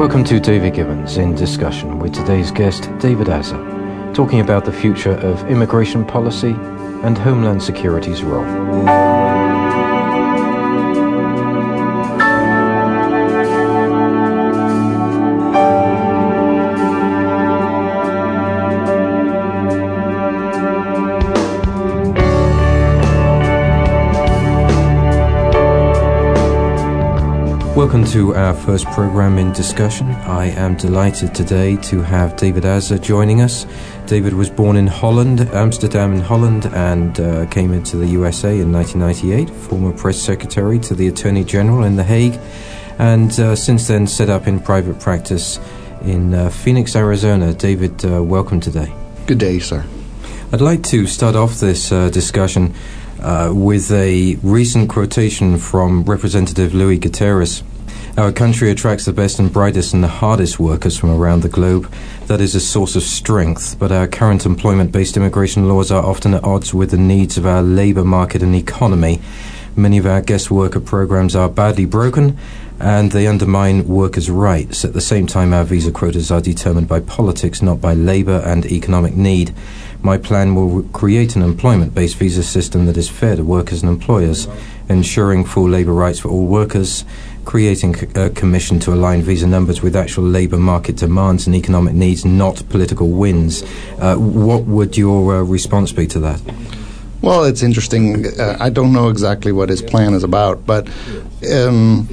[0.00, 3.58] Welcome to David Gibbons in discussion with today's guest, David Asser,
[4.14, 6.52] talking about the future of immigration policy
[7.02, 9.49] and Homeland Security's role.
[27.80, 30.10] Welcome to our first program in discussion.
[30.10, 33.64] I am delighted today to have David Asser joining us.
[34.04, 38.70] David was born in Holland, Amsterdam in Holland, and uh, came into the USA in
[38.70, 42.38] 1998, former press secretary to the Attorney General in The Hague,
[42.98, 45.58] and uh, since then set up in private practice
[46.02, 47.54] in uh, Phoenix, Arizona.
[47.54, 48.92] David, uh, welcome today.
[49.26, 49.86] Good day, sir.
[50.52, 52.74] I'd like to start off this uh, discussion
[53.20, 57.62] uh, with a recent quotation from Representative Luis Gutierrez
[58.20, 61.90] our country attracts the best and brightest and the hardest workers from around the globe.
[62.26, 66.34] That is a source of strength, but our current employment based immigration laws are often
[66.34, 69.22] at odds with the needs of our labour market and economy.
[69.74, 72.36] Many of our guest worker programs are badly broken
[72.78, 74.84] and they undermine workers' rights.
[74.84, 78.66] At the same time, our visa quotas are determined by politics, not by labour and
[78.66, 79.54] economic need.
[80.02, 83.90] My plan will create an employment based visa system that is fair to workers and
[83.90, 84.46] employers,
[84.88, 87.04] ensuring full labour rights for all workers
[87.44, 92.24] creating a commission to align visa numbers with actual labour market demands and economic needs,
[92.24, 93.62] not political wins.
[93.98, 96.40] Uh, what would your uh, response be to that?
[97.22, 98.26] Well, it's interesting.
[98.38, 100.88] Uh, I don't know exactly what his plan is about, but
[101.52, 102.08] um,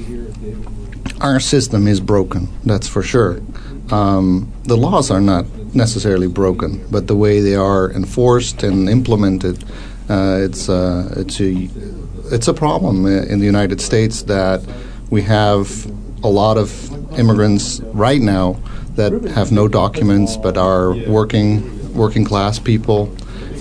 [1.22, 3.42] our system is broken, that's for sure.
[3.90, 9.64] Um, the laws are not necessarily broken, but the way they are enforced and implemented,
[10.10, 11.70] uh, it's, uh, it's, a,
[12.32, 14.62] it's a problem in the United States that
[15.10, 15.86] we have
[16.24, 16.70] a lot of
[17.18, 18.60] immigrants right now
[18.96, 23.12] that have no documents but are working working class people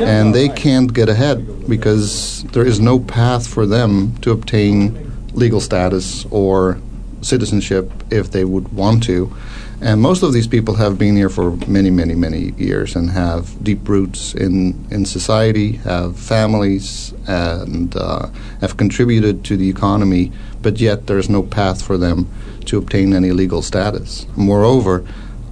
[0.00, 5.60] and they can't get ahead because there is no path for them to obtain legal
[5.60, 6.78] status or
[7.22, 9.34] citizenship if they would want to.
[9.80, 13.62] And most of these people have been here for many, many, many years and have
[13.62, 18.28] deep roots in, in society, have families, and uh,
[18.62, 20.32] have contributed to the economy,
[20.62, 22.28] but yet there's no path for them
[22.66, 24.26] to obtain any legal status.
[24.36, 25.06] Moreover,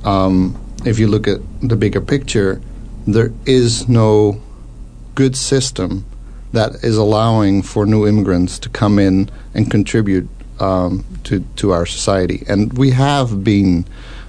[0.05, 2.61] um, if you look at the bigger picture,
[3.07, 4.41] there is no
[5.15, 6.05] good system
[6.53, 10.29] that is allowing for new immigrants to come in and contribute
[10.61, 12.45] um, to to our society.
[12.49, 13.85] And we have been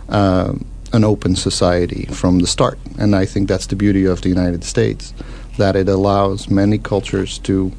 [0.10, 0.54] uh,
[0.94, 4.64] an open society from the start, and I think that's the beauty of the United
[4.64, 5.14] States,
[5.58, 7.72] that it allows many cultures to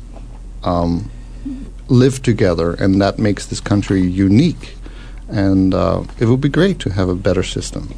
[0.62, 1.10] um,
[1.88, 4.76] live together, and that makes this country unique.
[5.28, 7.94] And uh, it would be great to have a better system.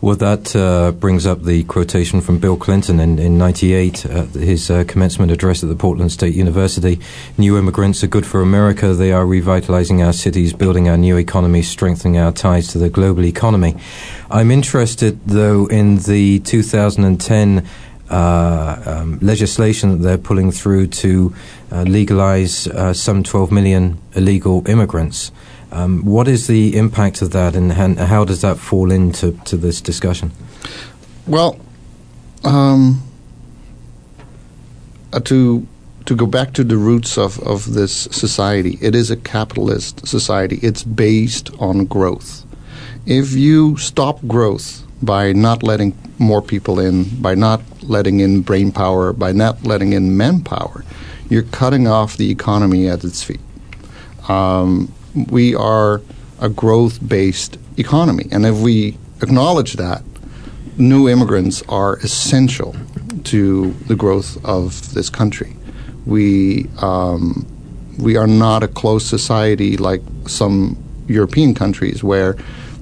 [0.00, 4.70] Well, that uh, brings up the quotation from Bill Clinton in, in 98, uh, his
[4.70, 7.00] uh, commencement address at the Portland State University.
[7.36, 8.94] New immigrants are good for America.
[8.94, 13.24] They are revitalizing our cities, building our new economy, strengthening our ties to the global
[13.24, 13.74] economy.
[14.30, 17.66] I'm interested, though, in the 2010
[18.10, 21.34] uh, um, legislation that they're pulling through to
[21.70, 25.30] uh, legalize uh, some 12 million illegal immigrants.
[25.70, 29.82] Um, what is the impact of that, and how does that fall into to this
[29.82, 30.32] discussion?
[31.26, 31.60] Well,
[32.44, 33.02] um,
[35.12, 35.66] uh, to
[36.06, 40.58] to go back to the roots of, of this society, it is a capitalist society.
[40.62, 42.46] It's based on growth.
[43.04, 48.72] If you stop growth by not letting more people in, by not letting in brain
[48.72, 50.84] power, by not letting in manpower,
[51.28, 53.40] you're cutting off the economy at its feet.
[54.28, 54.92] Um,
[55.30, 56.02] we are
[56.40, 58.26] a growth based economy.
[58.30, 60.02] And if we acknowledge that,
[60.76, 62.74] new immigrants are essential
[63.24, 65.56] to the growth of this country.
[66.06, 67.46] We, um,
[67.98, 70.76] we are not a closed society like some
[71.08, 72.36] European countries where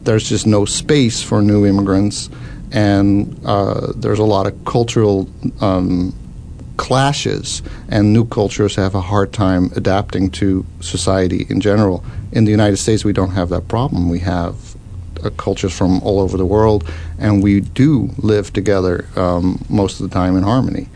[0.06, 2.30] there's just no space for new immigrants
[2.72, 5.28] and uh, there's a lot of cultural
[5.60, 6.14] um,
[6.76, 12.04] clashes, and new cultures have a hard time adapting to society in general.
[12.32, 14.08] In the United States, we don't have that problem.
[14.08, 14.76] We have
[15.24, 20.08] uh, cultures from all over the world, and we do live together um, most of
[20.08, 20.88] the time in harmony.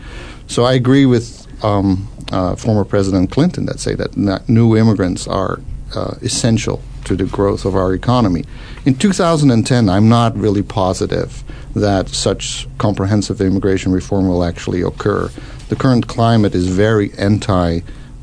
[0.47, 5.61] So I agree with um, uh, former President Clinton that say that new immigrants are
[5.95, 8.45] uh, essential to the growth of our economy.
[8.87, 11.44] In 2010, I'm not really positive
[11.75, 15.31] that such comprehensive immigration reform will actually occur.
[15.69, 17.81] The current climate is very anti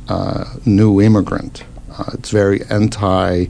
[0.08, 1.64] uh, new immigrant.
[1.92, 3.46] Uh, it's very anti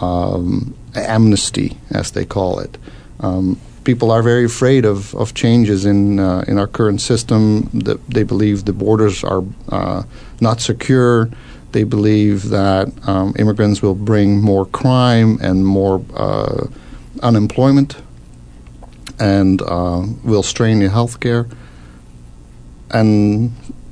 [0.00, 2.76] um, amnesty, as they call it.
[3.20, 7.70] Um, people are very afraid of, of changes in uh, in our current system.
[7.72, 10.02] The, they believe the borders are uh,
[10.40, 11.30] not secure.
[11.74, 16.68] They believe that um, immigrants will bring more crime and more uh,
[17.20, 17.96] unemployment,
[19.18, 21.52] and uh, will strain the healthcare.
[22.92, 23.50] And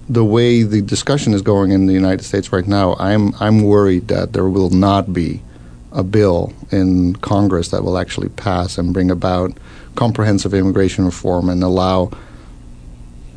[0.09, 4.07] the way the discussion is going in the United States right now, I'm I'm worried
[4.07, 5.43] that there will not be
[5.91, 9.59] a bill in Congress that will actually pass and bring about
[9.97, 12.13] comprehensive immigration reform and allow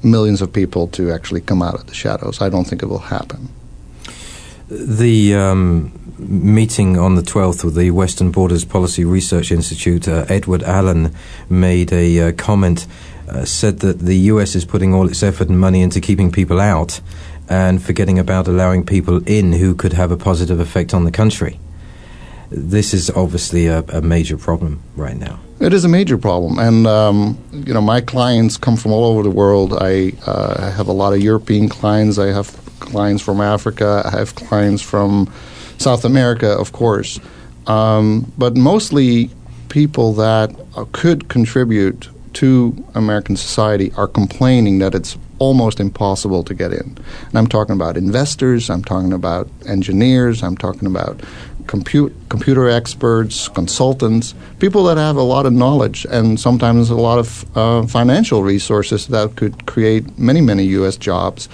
[0.03, 2.41] millions of people to actually come out of the shadows.
[2.41, 3.49] I don't think it will happen.
[4.67, 10.63] The um, meeting on the 12th with the Western Borders Policy Research Institute, uh, Edward
[10.63, 11.13] Alden
[11.49, 12.87] made a uh, comment,
[13.29, 16.59] uh, said that the US is putting all its effort and money into keeping people
[16.59, 16.99] out
[17.47, 21.59] and forgetting about allowing people in who could have a positive effect on the country
[22.49, 25.39] this is obviously a, a, major problem right now.
[25.59, 29.23] It is a major problem, and um, you know my clients come from all over
[29.23, 29.73] the world.
[29.73, 32.17] I uh, have a lot of European clients.
[32.17, 32.47] I have
[32.85, 34.01] clients from Africa.
[34.05, 35.31] I have clients from
[35.77, 37.19] South America, of course,
[37.67, 39.29] um, but mostly
[39.69, 40.55] people that
[40.91, 46.97] could contribute to American society are complaining that it's almost impossible to get in.
[47.27, 51.21] And I'm talking about investors, I'm talking about engineers, I'm talking about
[51.67, 57.19] compute, computer experts, consultants, people that have a lot of knowledge and sometimes a lot
[57.19, 60.97] of uh, financial resources that could create many, many U.S.
[60.97, 61.49] jobs.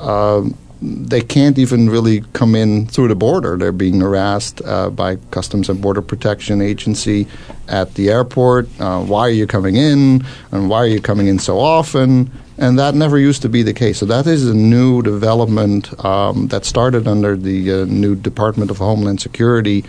[0.00, 0.48] Uh,
[0.82, 3.56] they can't even really come in through the border.
[3.58, 7.26] They're being harassed uh, by Customs and Border Protection Agency
[7.68, 8.68] at the airport.
[8.80, 10.24] Uh, why are you coming in?
[10.52, 12.30] And why are you coming in so often?
[12.60, 13.98] and that never used to be the case.
[13.98, 18.76] So that is a new development um, that started under the uh, new Department of
[18.76, 19.82] Homeland Security,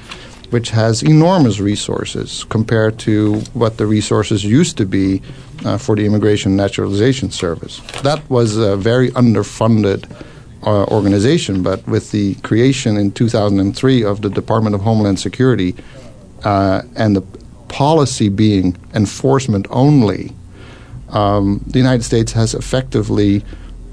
[0.51, 5.21] which has enormous resources compared to what the resources used to be
[5.65, 7.81] uh, for the Immigration Naturalization Service.
[8.03, 10.09] That was a very underfunded
[10.63, 15.75] uh, organization, but with the creation in 2003 of the Department of Homeland Security
[16.43, 17.21] uh, and the
[17.67, 20.35] policy being enforcement only
[21.09, 23.43] um, the United States has effectively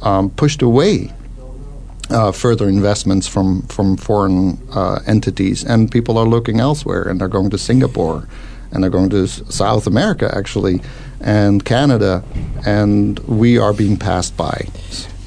[0.03, 1.13] um, pushed away
[2.11, 7.29] uh, further investments from from foreign uh, entities, and people are looking elsewhere, and they're
[7.29, 8.29] going to Singapore,
[8.71, 10.81] and they're going to South America actually,
[11.21, 12.23] and Canada,
[12.67, 14.67] and we are being passed by.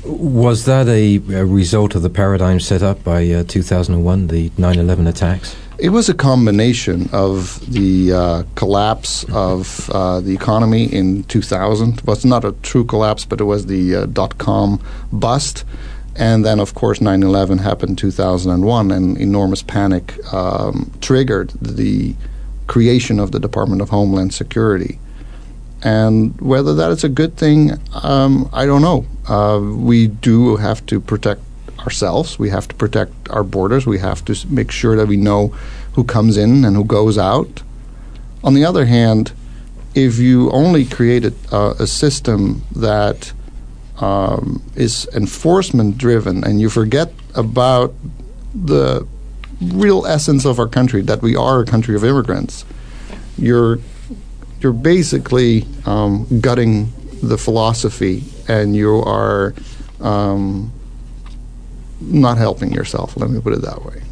[0.04, 5.07] Was that a, a result of the paradigm set up by uh, 2001, the 9/11
[5.07, 5.56] attacks?
[5.77, 12.00] It was a combination of the uh, collapse of uh, the economy in 2000.
[12.00, 14.80] It was not a true collapse, but it was the uh, dot com
[15.12, 15.66] bust.
[16.16, 22.16] And then, of course, 9 11 happened in 2001, and enormous panic um, triggered the
[22.68, 25.00] creation of the Department of Homeland Security.
[25.84, 27.72] And whether that is a good thing,
[28.04, 29.06] um, I don't know.
[29.28, 31.42] Uh, we do have to protect
[31.80, 32.38] ourselves.
[32.38, 33.88] We have to protect our borders.
[33.88, 35.48] We have to make sure that we know
[35.94, 37.63] who comes in and who goes out.
[38.44, 39.34] On the other hand,
[39.96, 43.34] if you only create a, uh, a system that
[44.01, 47.94] um, is enforcement driven and you forget about
[48.53, 49.07] the
[49.62, 52.65] real essence of our country, that we are a country of immigrants,
[53.38, 53.79] you're
[54.60, 56.91] you're basically um, gutting
[57.24, 59.55] the philosophy, and you are
[60.00, 60.72] um,
[62.00, 63.17] not helping yourself.
[63.17, 64.03] Let me put it that way.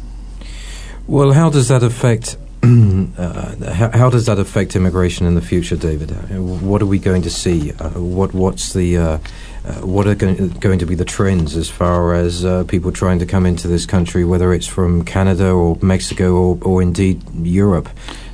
[1.06, 2.36] Well, how does that affect?
[2.62, 6.12] uh, how, how, does that affect immigration in the future, David?
[6.12, 7.72] Uh, what are we going to see?
[7.72, 9.18] Uh, what What's the uh,
[9.64, 13.24] uh what are going, to be the trends as far as uh, people trying to
[13.24, 17.88] come into this country, whether it's from Canada or Mexico or, or indeed Europe?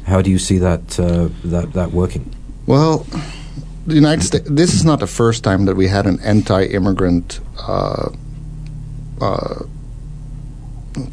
[0.06, 0.88] How do you see that
[1.44, 2.34] that that working?
[2.66, 3.06] Well,
[3.86, 4.48] the United States.
[4.50, 7.38] This is not the first time that we had an anti-immigrant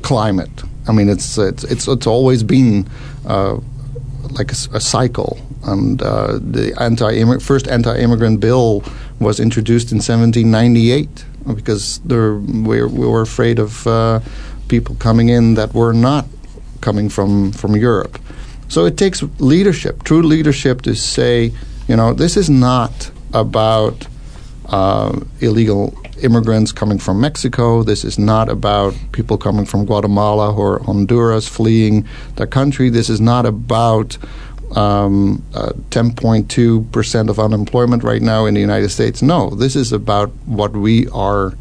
[0.01, 0.63] climate.
[0.87, 2.87] I mean, it's it's it's, it's always been
[3.25, 3.57] uh,
[4.31, 5.37] like a, a, cycle.
[5.63, 8.83] And uh, the anti first anti-immigrant bill
[9.19, 11.25] was introduced in 1798
[11.55, 14.19] because there, we, we were afraid of uh,
[14.67, 16.25] people coming in that were not
[16.81, 18.19] coming from from Europe.
[18.67, 21.53] So it takes leadership, true leadership, to say,
[21.87, 24.07] you know, this is not about
[24.67, 27.83] uh, illegal immigrants coming from Mexico.
[27.83, 32.89] This is not about people coming from Guatemala or Honduras fleeing the country.
[32.89, 34.17] This is not about
[34.75, 39.21] um, uh, 10.2% of unemployment right now in the United States.
[39.21, 41.53] No, this is about what we are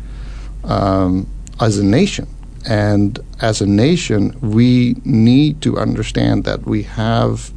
[0.64, 1.26] um,
[1.60, 2.26] as a nation.
[2.68, 7.52] And as a nation, we need to understand that we have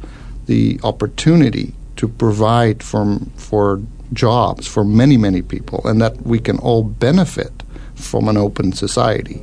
[0.46, 3.80] the opportunity to provide for
[4.12, 7.62] jobs for many, many people, and that we can all benefit
[7.94, 9.42] from an open society.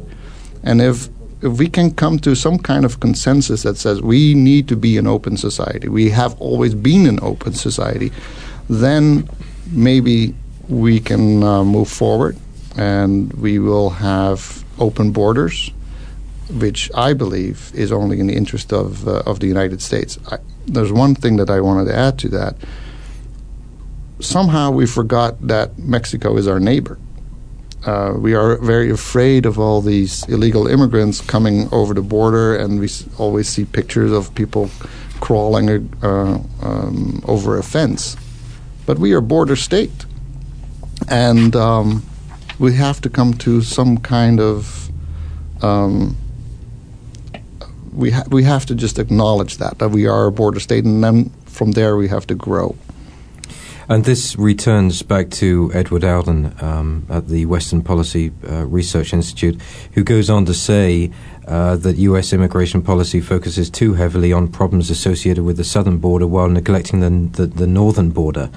[0.63, 1.09] And if
[1.41, 4.97] if we can come to some kind of consensus that says we need to be
[4.97, 8.13] an open society, we have always been an open society,
[8.69, 9.29] then
[9.69, 10.33] maybe
[10.69, 12.37] we can uh, move forward
[12.77, 15.69] and we will have open borders,
[16.49, 20.17] which I believe is only in the interest of, uh, of the United States.
[20.31, 22.55] I, there's one thing that I wanted to add to that.
[24.23, 26.97] Somehow we forgot that Mexico is our neighbor.
[27.85, 32.79] Uh, we are very afraid of all these illegal immigrants coming over the border, and
[32.79, 34.69] we always see pictures of people
[35.19, 38.15] crawling uh, um, over a fence.
[38.85, 40.05] But we are border state,
[41.09, 42.05] and um,
[42.59, 44.89] we have to come to some kind of
[45.61, 46.15] um,
[47.91, 51.03] we ha- we have to just acknowledge that that we are a border state, and
[51.03, 52.77] then from there we have to grow.
[53.89, 59.61] And this returns back to Edward Alden um, at the Western Policy uh, Research Institute,
[59.93, 61.11] who goes on to say
[61.47, 62.31] uh, that U.S.
[62.31, 67.09] immigration policy focuses too heavily on problems associated with the southern border while neglecting the,
[67.37, 68.49] the, the northern border.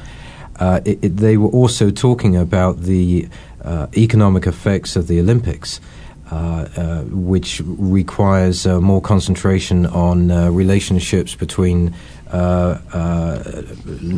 [0.60, 3.28] Uh, it, it, they were also talking about the
[3.62, 5.80] uh, economic effects of the Olympics.
[6.28, 11.94] Uh, uh, which requires uh, more concentration on uh, relationships between
[12.36, 13.42] Uh, uh,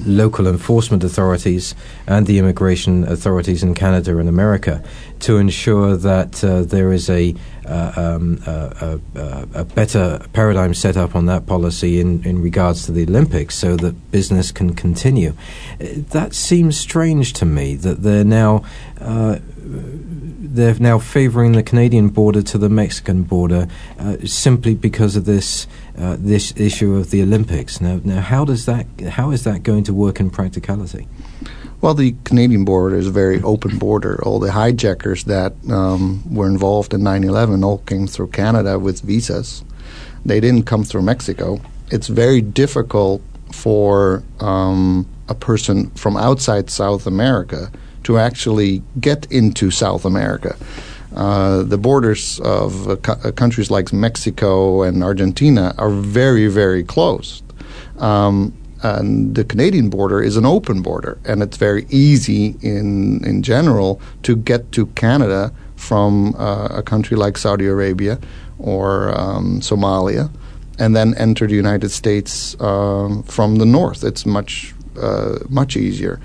[0.07, 1.77] local enforcement authorities
[2.09, 4.83] and the immigration authorities in Canada and America
[5.21, 7.33] to ensure that uh, there is a,
[7.67, 12.93] um, a, a, a, better paradigm set up on that policy in, in regards to
[12.93, 15.35] the Olympics so that business can continue.
[15.79, 18.65] That seems strange to me that they're now
[20.59, 25.69] they're now favouring the Canadian border to the Mexican border uh, simply because of this
[25.97, 27.81] uh, this issue of the Olympics.
[27.81, 31.07] Now, now, how does that how is that going to work in practicality?
[31.81, 34.21] Well, the Canadian border is a very open border.
[34.25, 39.65] All the hijackers that um, were involved in 9/11 all came through Canada with visas.
[40.25, 41.61] They didn't come through Mexico.
[41.91, 43.23] It's very difficult
[43.53, 47.71] for um, a person from outside South America
[48.09, 50.57] to actually get into South America.
[51.15, 57.45] Uh, the borders of uh, co- countries like Mexico and Argentina are very, very closed.
[57.99, 63.43] Um, and the Canadian border is an open border, and it's very easy in in
[63.43, 68.19] general to get to Canada from uh, a country like Saudi Arabia
[68.59, 70.31] or um, Somalia,
[70.79, 74.03] and then enter the United States um, from the north.
[74.03, 76.21] It's much uh, much easier.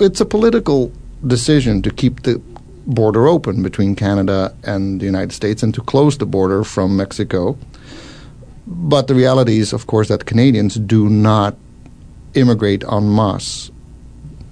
[0.00, 0.90] It's a political
[1.26, 2.40] decision to keep the
[2.86, 7.58] border open between Canada and the United States and to close the border from Mexico.
[8.66, 11.54] But the reality is, of course, that Canadians do not
[12.32, 13.70] immigrate en masse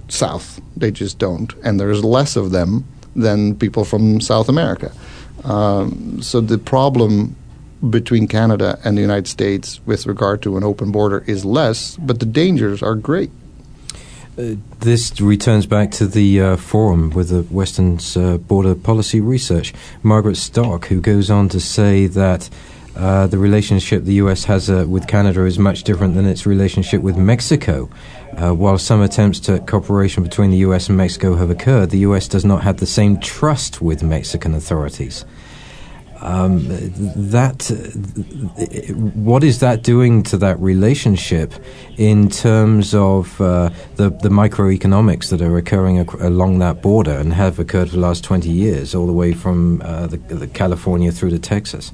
[0.07, 0.61] south.
[0.77, 1.51] They just don't.
[1.63, 4.91] And there's less of them than people from South America.
[5.43, 7.35] Um, so the problem
[7.89, 12.19] between Canada and the United States with regard to an open border is less, but
[12.19, 13.31] the dangers are great.
[14.39, 19.73] Uh, this returns back to the uh, forum with the Western's uh, Border Policy Research.
[20.01, 22.49] Margaret Stock, who goes on to say that
[22.95, 24.45] uh, the relationship the U.S.
[24.45, 27.89] has uh, with Canada is much different than its relationship with Mexico.
[28.37, 30.87] While some attempts at cooperation between the U.S.
[30.87, 32.29] and Mexico have occurred, the U.S.
[32.29, 35.25] does not have the same trust with Mexican authorities.
[36.21, 36.67] Um,
[37.31, 37.69] that
[39.15, 41.53] what is that doing to that relationship
[41.97, 47.33] in terms of uh, the the microeconomics that are occurring ac- along that border and
[47.33, 51.11] have occurred for the last twenty years, all the way from uh, the, the California
[51.11, 51.93] through to Texas?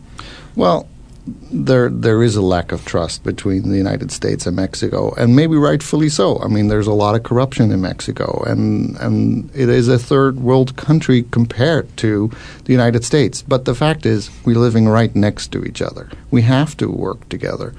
[0.56, 0.88] Well,
[1.28, 5.56] there there is a lack of trust between the United States and Mexico, and maybe
[5.56, 6.40] rightfully so.
[6.40, 10.40] I mean, there's a lot of corruption in Mexico, and and it is a third
[10.40, 12.30] world country compared to
[12.66, 13.42] the United States.
[13.42, 16.10] But the fact is, we're living right next to each other.
[16.30, 17.74] We have to work together.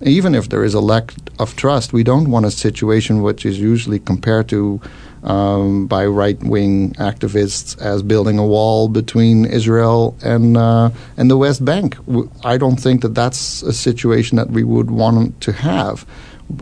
[0.00, 3.58] Even if there is a lack of trust, we don't want a situation which is
[3.58, 4.80] usually compared to
[5.28, 11.36] um, by right wing activists as building a wall between Israel and uh, and the
[11.36, 11.96] West Bank.
[12.42, 16.06] I don't think that that's a situation that we would want to have.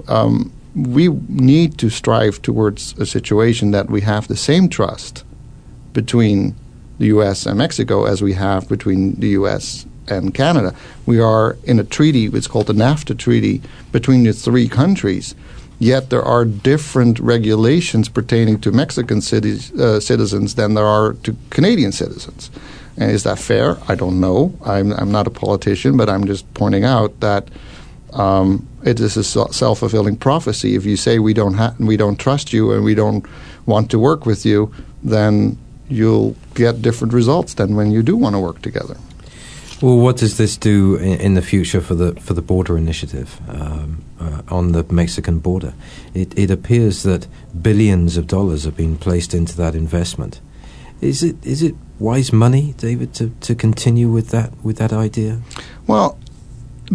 [0.08, 5.24] Um, we need to strive towards a situation that we have the same trust
[5.92, 6.54] between
[6.98, 7.46] the U.S.
[7.46, 9.86] and Mexico as we have between the U.S.
[10.08, 10.74] and Canada.
[11.06, 15.34] We are in a treaty, it's called the NAFTA treaty, between the three countries
[15.78, 21.36] yet there are different regulations pertaining to Mexican cities, uh, citizens than there are to
[21.50, 22.50] Canadian citizens.
[22.96, 23.76] And is that fair?
[23.88, 24.56] I don't know.
[24.64, 27.48] I'm, I'm not a politician, but I'm just pointing out that
[28.12, 30.74] um, it is a self fulfilling prophecy.
[30.74, 33.26] If you say we don't ha- we don't trust you and we don't
[33.66, 38.34] want to work with you, then you'll get different results than when you do want
[38.34, 38.96] to work together.
[39.82, 43.38] Well, what does this do in, in the future for the for the border initiative
[43.46, 45.74] um, uh, on the Mexican border?
[46.14, 47.26] It, it appears that
[47.60, 50.40] billions of dollars have been placed into that investment.
[51.02, 55.42] Is it is it wise money, David, to, to continue with that with that idea?
[55.86, 56.18] Well,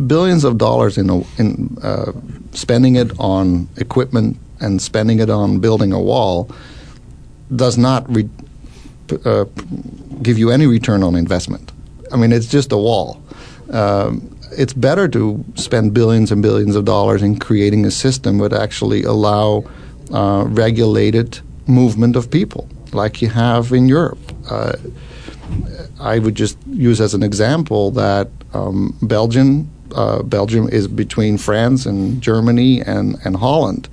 [0.07, 2.13] billions of dollars in a, in uh,
[2.51, 6.50] spending it on equipment and spending it on building a wall
[7.55, 8.29] does not re-
[9.23, 9.45] uh,
[10.23, 11.71] give you any return on investment.
[12.11, 13.21] I mean, it's just a wall.
[13.71, 18.53] Um, it's better to spend billions and billions of dollars in creating a system that
[18.53, 19.63] actually allow
[20.13, 24.19] uh, regulated movement of people, like you have in Europe.
[24.49, 24.73] Uh,
[25.99, 31.85] I would just use as an example that um, Belgium, uh, Belgium is between France
[31.85, 33.87] and Germany and, and Holland.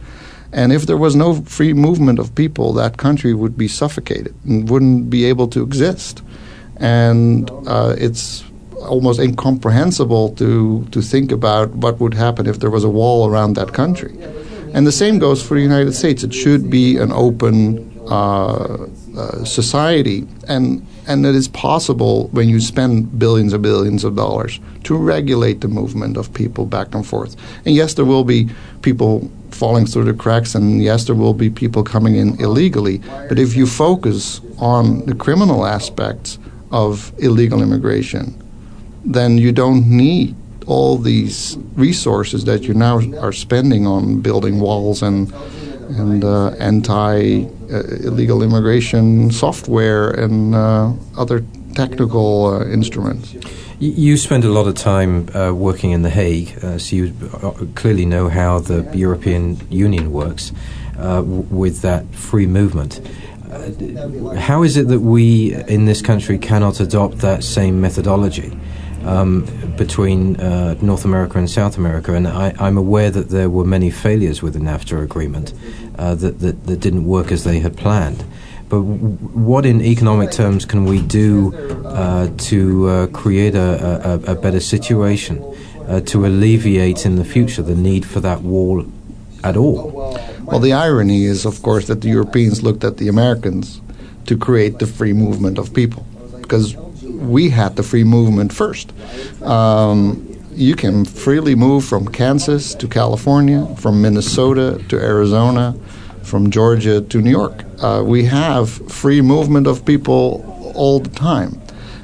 [0.52, 4.68] And if there was no free movement of people, that country would be suffocated and
[4.68, 6.22] wouldn't be able to exist.
[6.80, 8.44] And uh, it's
[8.80, 13.54] almost incomprehensible to, to think about what would happen if there was a wall around
[13.54, 14.16] that country.
[14.74, 16.22] And the same goes for the United States.
[16.22, 20.26] It should be an open uh, uh, society.
[20.46, 25.62] And and it is possible when you spend billions and billions of dollars to regulate
[25.62, 27.34] the movement of people back and forth.
[27.64, 28.50] And yes, there will be
[28.82, 32.98] people falling through the cracks, and yes, there will be people coming in illegally.
[33.28, 36.38] But if you focus on the criminal aspects
[36.70, 38.34] of illegal immigration,
[39.04, 40.34] then you don't need
[40.66, 45.32] all these resources that you now are spending on building walls and
[45.90, 51.42] and uh, anti uh, illegal immigration software and uh, other
[51.74, 53.34] technical uh, instruments.
[53.80, 57.52] You spend a lot of time uh, working in The Hague, uh, so you uh,
[57.76, 60.52] clearly know how the European Union works
[60.96, 63.00] w- with that free movement.
[64.38, 68.56] How is it that we in this country cannot adopt that same methodology?
[69.04, 73.64] Um, between uh, North America and South America, and I, am aware that there were
[73.64, 75.54] many failures with the NAFTA agreement
[75.96, 78.24] uh, that, that, that didn't work as they had planned.
[78.68, 81.54] But what, in economic terms, can we do
[81.86, 85.42] uh, to uh, create a, a, a, better situation
[85.86, 88.84] uh, to alleviate in the future the need for that wall
[89.42, 90.18] at all?
[90.48, 93.82] Well, the irony is, of course, that the Europeans looked at the Americans
[94.24, 96.06] to create the free movement of people
[96.40, 98.92] because we had the free movement first.
[99.42, 105.74] Um, you can freely move from Kansas to California, from Minnesota to Arizona,
[106.22, 107.64] from Georgia to New York.
[107.82, 111.60] Uh, we have free movement of people all the time.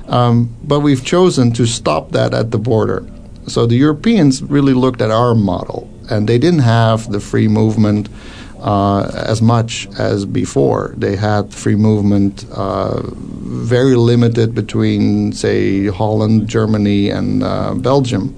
[0.08, 3.06] Um, but we've chosen to stop that at the border.
[3.46, 8.08] So the Europeans really looked at our model, and they didn't have the free movement
[8.60, 10.94] uh, as much as before.
[10.96, 18.34] They had free movement uh, very limited between, say, Holland, Germany, and uh, Belgium.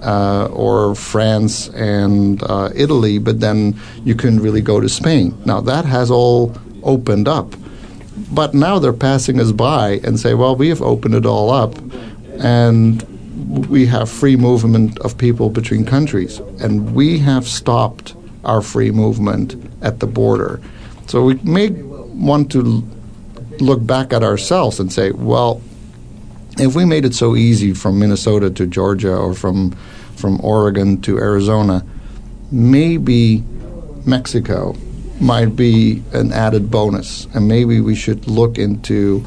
[0.00, 5.36] Uh, or France and uh, Italy, but then you couldn't really go to Spain.
[5.44, 6.54] Now that has all
[6.84, 7.52] opened up,
[8.30, 11.74] but now they're passing us by and say, "Well, we have opened it all up,
[12.38, 13.04] and
[13.48, 19.56] we have free movement of people between countries, and we have stopped our free movement
[19.82, 20.60] at the border.
[21.06, 22.84] So we may want to
[23.60, 25.62] look back at ourselves and say, well,
[26.58, 29.72] if we made it so easy from Minnesota to Georgia or from
[30.16, 31.84] from Oregon to Arizona,
[32.50, 33.44] maybe
[34.04, 34.76] Mexico
[35.20, 39.24] might be an added bonus, and maybe we should look into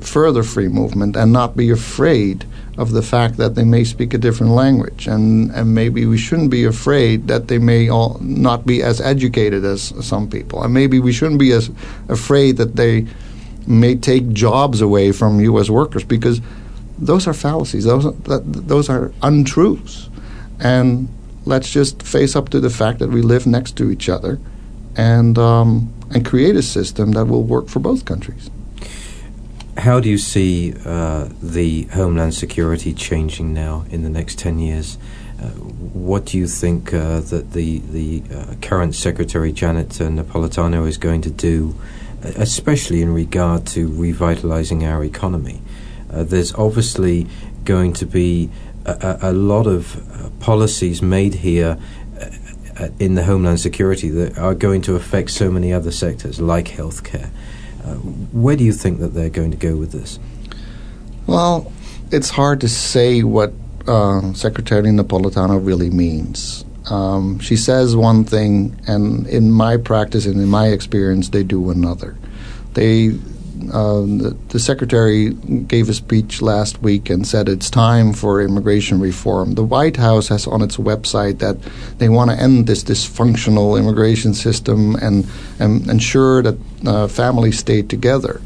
[0.00, 2.44] further free movement and not be afraid
[2.78, 6.50] of the fact that they may speak a different language, and, and maybe we shouldn't
[6.50, 10.98] be afraid that they may all not be as educated as some people, and maybe
[10.98, 11.70] we shouldn't be as
[12.08, 13.06] afraid that they
[13.66, 15.68] may take jobs away from U.S.
[15.68, 16.40] workers because
[16.98, 17.84] those are fallacies.
[17.84, 20.08] Those are, that, those are untruths,
[20.58, 21.08] and
[21.44, 24.40] let's just face up to the fact that we live next to each other,
[24.96, 28.50] and um, and create a system that will work for both countries
[29.76, 34.98] how do you see uh, the homeland security changing now in the next 10 years?
[35.40, 40.98] Uh, what do you think uh, that the, the uh, current Secretary Janet Napolitano is
[40.98, 41.74] going to do,
[42.22, 45.60] especially in regard to revitalizing our economy?
[46.12, 47.26] Uh, there's obviously
[47.64, 48.50] going to be
[48.84, 51.78] a, a lot of uh, policies made here
[52.98, 57.30] in the homeland security that are going to affect so many other sectors, like healthcare.
[58.32, 60.18] Where do you think that they're going to go with this?
[61.26, 61.72] Well,
[62.10, 63.52] it's hard to say what
[63.86, 66.64] uh, Secretary Napolitano really means.
[66.90, 71.70] Um, she says one thing, and in my practice and in my experience, they do
[71.70, 72.16] another.
[72.74, 73.18] They
[73.68, 79.54] the, the, secretary gave a speech last week and said it's time for immigration reform.
[79.54, 81.56] The White House has on its website that
[81.98, 85.26] they want to end this dysfunctional immigration system and,
[85.58, 88.40] and ensure that uh, families stay together.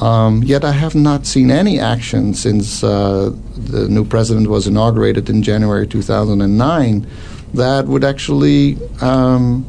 [0.00, 5.30] Um, yet I have not seen any action since uh, the new president was inaugurated
[5.30, 7.06] in January 2009
[7.54, 9.62] that would actually um,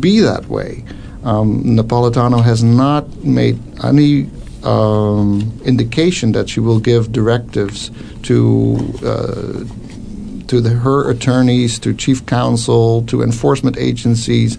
[0.00, 0.84] be that way.
[1.26, 4.30] Um, Napolitano has not made any
[4.62, 7.90] um, indication that she will give directives
[8.22, 9.64] to uh,
[10.46, 14.56] to the, her attorneys, to chief counsel, to enforcement agencies,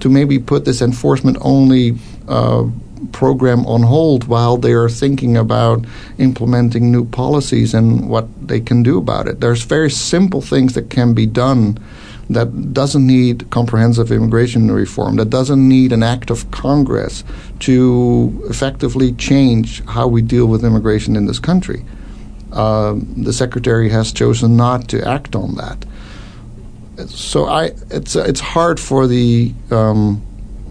[0.00, 1.98] to maybe put this enforcement only
[2.28, 2.64] uh,
[3.12, 5.84] program on hold while they are thinking about
[6.16, 9.40] implementing new policies and what they can do about it.
[9.40, 11.78] There's very simple things that can be done
[12.28, 17.24] that doesn't need comprehensive immigration reform, that doesn't need an act of Congress
[17.60, 21.84] to effectively change how we deal with immigration in this country.
[22.52, 25.84] Uh, the secretary has chosen not to act on that.
[27.08, 30.22] So I, it's it's hard for the um,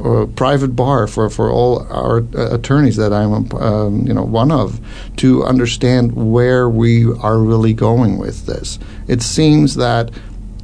[0.04, 4.52] uh, private bar for, for all our uh, attorneys that I'm um, you know one
[4.52, 4.80] of
[5.18, 8.80] to understand where we are really going with this.
[9.08, 10.10] It seems that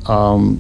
[0.08, 0.60] um,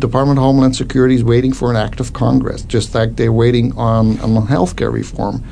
[0.00, 3.76] Department of Homeland Security is waiting for an act of Congress, just like they're waiting
[3.76, 5.44] on, on health care reform.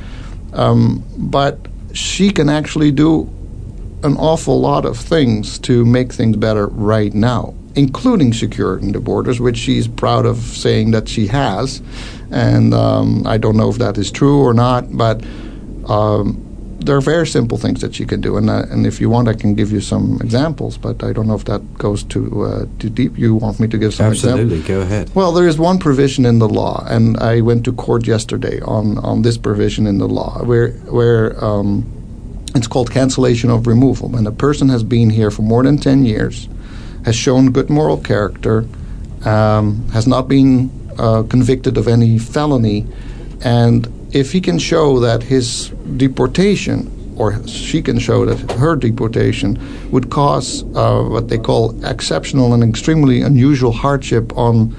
[0.53, 1.59] Um, but
[1.93, 3.29] she can actually do
[4.03, 9.41] an awful lot of things to make things better right now, including securing the borders,
[9.41, 11.83] which she's proud of saying that she has.
[12.31, 15.25] And um, I don't know if that is true or not, but
[15.89, 16.48] um,
[16.81, 19.29] there are very simple things that you can do, and uh, and if you want,
[19.29, 20.79] I can give you some examples.
[20.79, 23.19] But I don't know if that goes too uh, too deep.
[23.19, 24.25] You want me to give some examples?
[24.25, 24.89] Absolutely, examples?
[24.89, 25.15] go ahead.
[25.15, 28.99] Well, there is one provision in the law, and I went to court yesterday on
[28.99, 31.85] on this provision in the law, where where um,
[32.55, 34.09] it's called cancellation of removal.
[34.09, 36.49] When a person has been here for more than ten years,
[37.05, 38.67] has shown good moral character,
[39.25, 42.87] um, has not been uh, convicted of any felony,
[43.45, 49.59] and if he can show that his deportation or she can show that her deportation
[49.91, 54.73] would cause uh, what they call exceptional and extremely unusual hardship on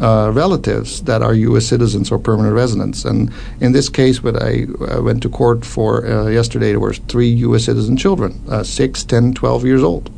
[0.00, 1.66] uh, relatives that are U.S.
[1.66, 3.04] citizens or permanent residents.
[3.04, 6.94] And in this case, what I uh, went to court for uh, yesterday, there were
[6.94, 7.66] three U.S.
[7.66, 10.10] citizen children, uh, 6, 10, 12 years old.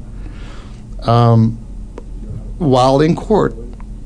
[1.02, 1.58] Um,
[2.58, 3.54] while in court,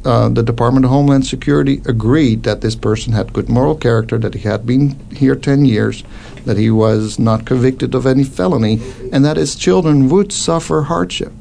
[0.05, 4.35] uh, the Department of Homeland Security agreed that this person had good moral character, that
[4.35, 6.05] he had been here 10 years,
[6.45, 8.81] that he was not convicted of any felony,
[9.13, 11.33] and that his children would suffer hardship.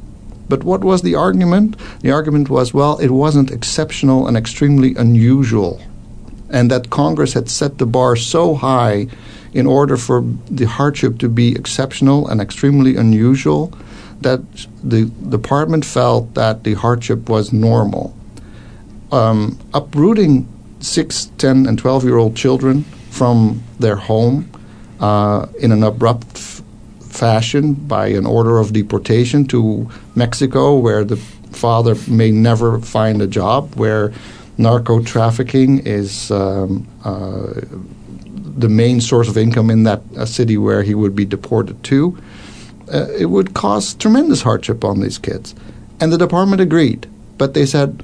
[0.50, 1.78] But what was the argument?
[2.02, 5.82] The argument was well, it wasn't exceptional and extremely unusual,
[6.50, 9.08] and that Congress had set the bar so high
[9.54, 13.74] in order for the hardship to be exceptional and extremely unusual
[14.22, 14.42] that
[14.84, 18.17] the department felt that the hardship was normal
[19.12, 20.48] um, uprooting
[20.80, 24.50] six, ten, and 12 year old children from their home
[25.00, 26.62] uh, in an abrupt f-
[27.02, 33.28] fashion by an order of deportation to Mexico, where the father may never find a
[33.28, 34.14] job, where
[34.58, 37.54] narco trafficking is um, uh,
[38.58, 42.18] the main source of income in that uh, city where he would be deported to.
[42.92, 45.54] Uh, it would cause tremendous hardship on these kids.
[46.00, 48.04] And the department agreed, but they said,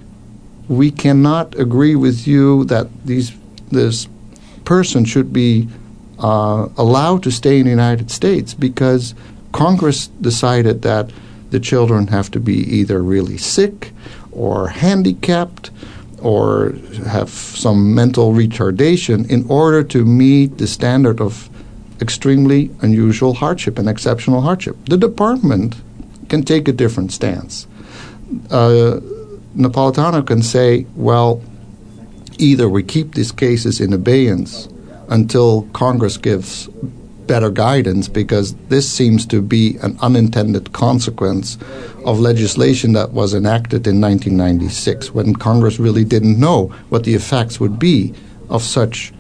[0.68, 3.34] we cannot agree with you that these
[3.70, 4.08] this
[4.66, 5.68] person should be
[6.20, 9.14] uh, allowed to stay in the United States because
[9.52, 11.12] Congress decided that
[11.50, 13.92] the children have to be either really sick
[14.32, 15.70] or handicapped
[16.22, 16.74] or
[17.06, 21.50] have some mental retardation in order to meet the standard of
[22.02, 24.76] extremely unusual hardship and exceptional hardship.
[24.86, 25.76] The department
[26.30, 27.68] can take a different stance.
[28.50, 29.00] Uh,
[29.56, 31.42] Napolitano can say, well,
[32.38, 34.68] either we keep these cases in abeyance
[35.10, 36.68] until Congress gives
[37.28, 41.58] better guidance because this seems to be an unintended consequence
[42.06, 47.60] of legislation that was enacted in 1996 when Congress really didn't know what the effects
[47.60, 48.14] would be
[48.50, 49.14] of such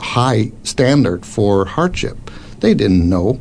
[0.00, 2.18] high standard for hardship.
[2.60, 3.40] They didn't know.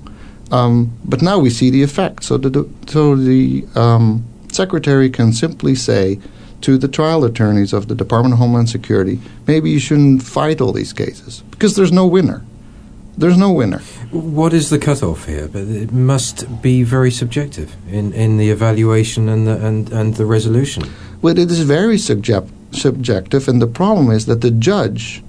[0.51, 2.23] Um, but now we see the effect.
[2.23, 4.23] So the, so the um,
[4.55, 6.19] secretary can simply say
[6.61, 10.71] to the trial attorneys of the Department of Homeland Security, maybe you shouldn't fight all
[10.71, 12.43] these cases because there's no winner.
[13.17, 13.79] There's no winner.
[14.11, 15.47] What is the cutoff here?
[15.47, 20.25] But it must be very subjective in, in the evaluation and the and, and the
[20.25, 20.83] resolution.
[21.21, 25.23] Well, it is very subject, subjective, and the problem is that the judge,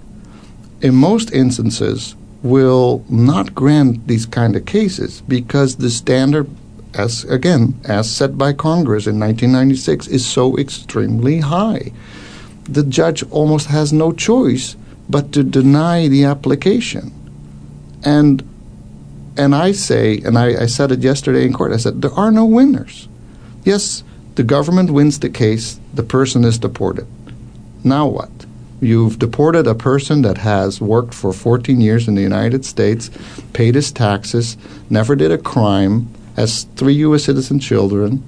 [0.80, 6.48] in most instances, will not grant these kind of cases because the standard,
[6.94, 11.92] as again as set by Congress in 1996, is so extremely high.
[12.64, 14.76] The judge almost has no choice
[15.08, 17.12] but to deny the application,
[18.04, 18.42] and
[19.36, 21.72] and I say, and I, I said it yesterday in court.
[21.72, 23.08] I said there are no winners.
[23.64, 24.04] Yes,
[24.36, 25.78] the government wins the case.
[25.92, 27.06] The person is deported.
[27.82, 28.30] Now what?
[28.80, 33.10] You've deported a person that has worked for 14 years in the United States,
[33.52, 34.56] paid his taxes,
[34.90, 37.24] never did a crime, has three U.S.
[37.24, 38.22] citizen children.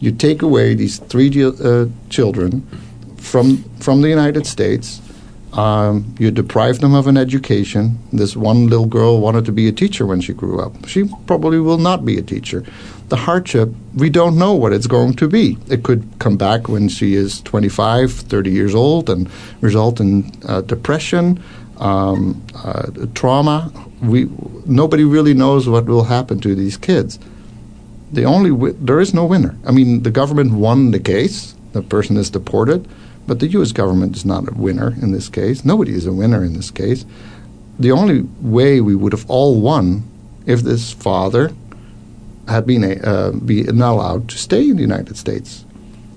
[0.00, 2.66] You take away these three uh, children
[3.16, 5.00] from from the United States.
[5.52, 7.98] Um, you deprive them of an education.
[8.10, 10.88] This one little girl wanted to be a teacher when she grew up.
[10.88, 12.64] She probably will not be a teacher
[13.12, 15.58] the hardship, we don't know what it's going to be.
[15.68, 19.28] It could come back when she is 25, 30 years old and
[19.60, 21.38] result in uh, depression,
[21.76, 23.70] um, uh, trauma.
[24.00, 24.30] We,
[24.64, 27.18] nobody really knows what will happen to these kids.
[28.12, 29.56] The only wi- there is no winner.
[29.66, 31.54] I mean, the government won the case.
[31.72, 32.86] The person is deported,
[33.26, 33.72] but the U.S.
[33.72, 35.64] government is not a winner in this case.
[35.64, 37.06] Nobody is a winner in this case.
[37.78, 40.04] The only way we would have all won
[40.44, 41.52] if this father
[42.48, 45.64] had been uh, been allowed to stay in the United States.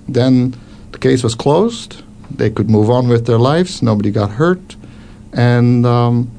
[0.08, 0.56] Then
[0.92, 2.04] the case was closed.
[2.30, 3.82] They could move on with their lives.
[3.82, 4.76] Nobody got hurt,
[5.32, 6.30] and um,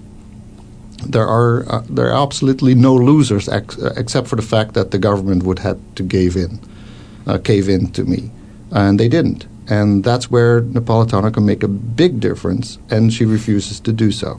[1.05, 4.91] there are uh, there are absolutely no losers ex- uh, except for the fact that
[4.91, 6.61] the government would have to give in,
[7.27, 8.31] uh, cave in to me,
[8.71, 9.47] and they didn't.
[9.69, 14.39] And that's where Napolitano can make a big difference, and she refuses to do so.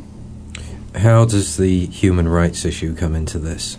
[0.96, 3.78] How does the human rights issue come into this?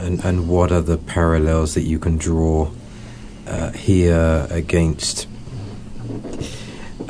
[0.00, 2.70] and, and what are the parallels that you can draw
[3.46, 5.26] uh, here against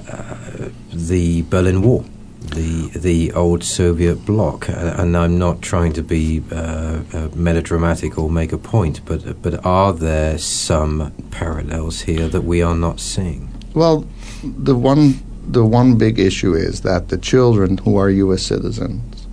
[0.08, 2.04] uh, the Berlin Wall,
[2.40, 4.68] the the old Soviet bloc?
[4.68, 9.64] And I'm not trying to be uh, uh, melodramatic or make a point, but but
[9.64, 13.48] are there some parallels here that we are not seeing?
[13.74, 14.06] Well,
[14.42, 18.42] the one the one big issue is that the children who are U.S.
[18.42, 19.26] citizens,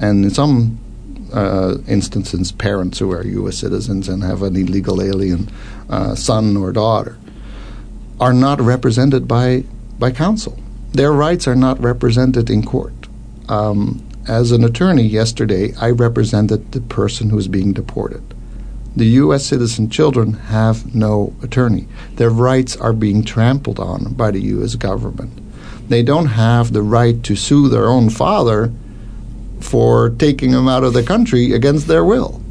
[0.00, 0.78] and in some
[1.32, 3.58] uh, instances, parents who are U.S.
[3.58, 5.50] citizens and have an illegal alien
[5.90, 7.18] uh, son or daughter,
[8.20, 9.64] are not represented by
[9.98, 10.58] by counsel.
[10.92, 13.08] Their rights are not represented in court.
[13.48, 18.22] Um, as an attorney yesterday, I represented the person who is being deported.
[18.96, 19.46] The U.S.
[19.46, 21.86] citizen children have no attorney.
[22.16, 24.74] Their rights are being trampled on by the U.S.
[24.74, 25.32] government.
[25.88, 28.72] They don't have the right to sue their own father
[29.60, 32.42] for taking them out of the country against their will.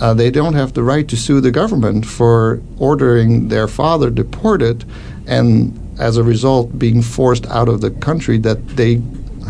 [0.00, 4.84] Uh, they don't have the right to sue the government for ordering their father deported
[5.26, 9.00] and as a result being forced out of the country that they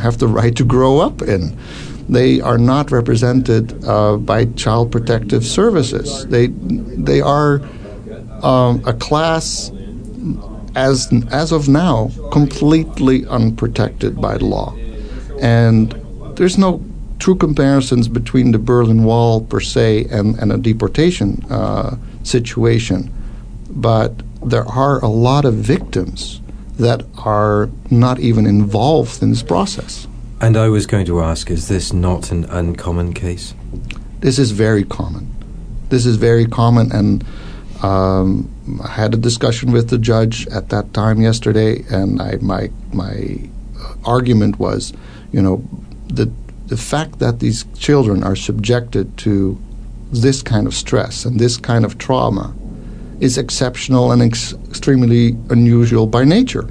[0.03, 1.57] have the right to grow up in.
[2.09, 6.27] They are not represented uh, by child protective services.
[6.27, 7.63] They they are
[8.43, 9.71] um, a class
[10.75, 14.75] as as of now completely unprotected by law,
[15.41, 15.95] and
[16.35, 16.83] there's no
[17.21, 23.13] true comparisons between the Berlin Wall per se and, and a deportation uh, situation,
[23.69, 26.41] but there are a lot of victims
[26.79, 30.07] that are not even involved in this process.
[30.41, 33.55] And I was going to ask, is this not an uncommon case?
[34.21, 35.35] This is very common.
[35.91, 37.25] This is very common, and
[37.83, 38.49] um,
[38.83, 43.41] I had a discussion with the judge at that time yesterday, and I, my my
[44.05, 44.93] argument was,
[45.33, 45.65] you know,
[46.07, 46.31] the
[46.67, 49.61] the fact that these children are subjected to
[50.13, 52.55] this kind of stress and this kind of trauma
[53.21, 56.69] is exceptional and ex- extremely unusual by nature.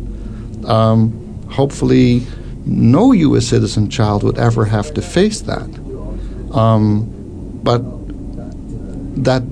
[0.66, 1.12] Um,
[1.50, 2.26] hopefully,
[2.66, 3.48] no U.S.
[3.48, 5.70] citizen child would ever have to face that.
[6.54, 7.10] Um,
[7.64, 7.82] but
[9.24, 9.44] that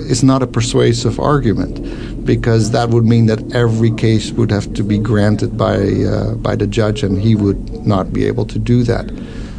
[0.00, 4.82] is not a persuasive argument because that would mean that every case would have to
[4.82, 8.82] be granted by uh, by the judge, and he would not be able to do
[8.84, 9.10] that.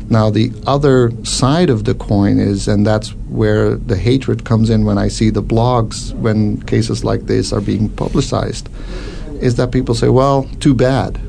[0.10, 4.86] Now, the other side of the coin is, and that's where the hatred comes in
[4.86, 8.70] when I see the blogs when cases like this are being publicized,
[9.42, 11.20] is that people say, well, too bad.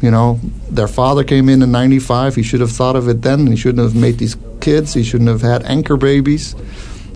[0.00, 2.34] You know, their father came in in 95.
[2.34, 3.46] He should have thought of it then.
[3.46, 4.94] He shouldn't have made these kids.
[4.94, 6.54] He shouldn't have had anchor babies.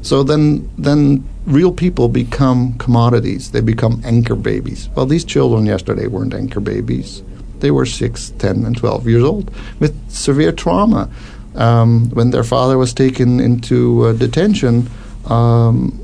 [0.03, 3.51] So then, then real people become commodities.
[3.51, 4.88] They become anchor babies.
[4.94, 7.23] Well, these children yesterday weren't anchor babies.
[7.61, 11.09] They were 6, 10, and 12 years old with severe trauma.
[11.55, 14.88] um, when their father was taken into uh, detention,
[15.27, 15.99] um,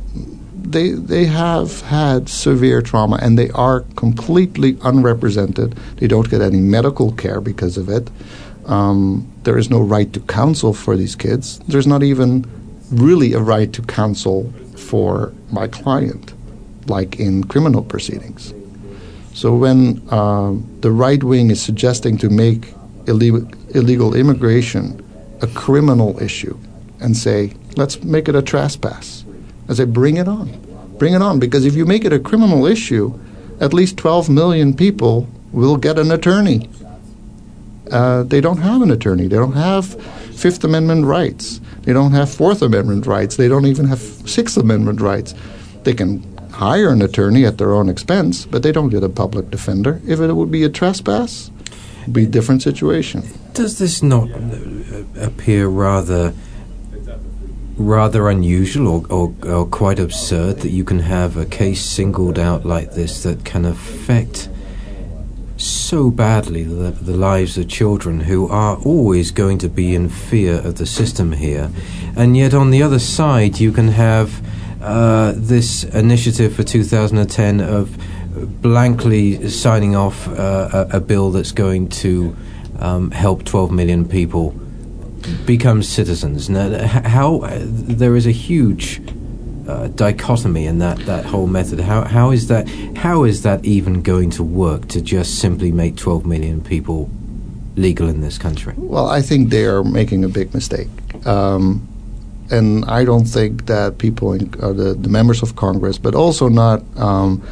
[0.75, 5.75] they they have had severe trauma and they are completely unrepresented.
[5.99, 8.11] They don't get any medical care because of it.
[8.67, 11.61] Um, there is no right to counsel for these kids.
[11.69, 12.45] There's not even
[12.91, 16.33] really a right to counsel for my client,
[16.87, 18.53] like in criminal proceedings.
[19.35, 22.73] So when uh, the right wing is suggesting to make
[23.09, 25.05] illegal, illegal immigration
[25.43, 26.57] a criminal issue
[27.01, 29.25] and say, let's make it a trespass,
[29.69, 30.49] I say, bring it on.
[30.99, 31.41] Bring it on.
[31.41, 33.19] Because if you make it a criminal issue,
[33.61, 36.71] at least 12 million people will get an attorney.
[37.91, 39.27] Uh, they don't have an attorney.
[39.27, 40.01] They don't have
[40.37, 41.61] Fifth Amendment rights.
[41.83, 43.37] They don't have Fourth Amendment rights.
[43.37, 45.35] They don't even have Sixth Amendment rights.
[45.83, 46.23] They can
[46.55, 50.01] hire an attorney at their own expense, but they don't get a public defender.
[50.07, 51.51] If it would be a trespass,
[52.03, 53.25] it'd be a different situation.
[53.53, 56.33] Does this not uh, appear rather
[57.77, 62.65] rather unusual or, or, or, quite absurd that you can have a case singled out
[62.65, 64.49] like this that can affect
[65.57, 70.55] so badly the, the lives of children who are always going to be in fear
[70.55, 71.69] of the system here,
[72.17, 74.41] and yet on the other side you can have
[74.85, 77.97] uh, this initiative for 2010 of
[78.61, 82.37] blankly signing off uh, a, a, bill that's going to
[82.81, 84.51] um, help 12 million people
[85.47, 86.51] become citizens.
[86.51, 89.01] Now, how uh, there is a huge
[89.67, 91.81] uh, dichotomy in that, that whole method.
[91.81, 95.97] How how is that how is that even going to work to just simply make
[95.97, 97.09] 12 million people
[97.77, 98.75] legal in this country?
[98.77, 100.89] Well, I think they are making a big mistake.
[101.27, 101.89] Um,
[102.51, 106.49] and I don't think that people, in, uh, the, the members of Congress, but also
[106.49, 107.43] not um,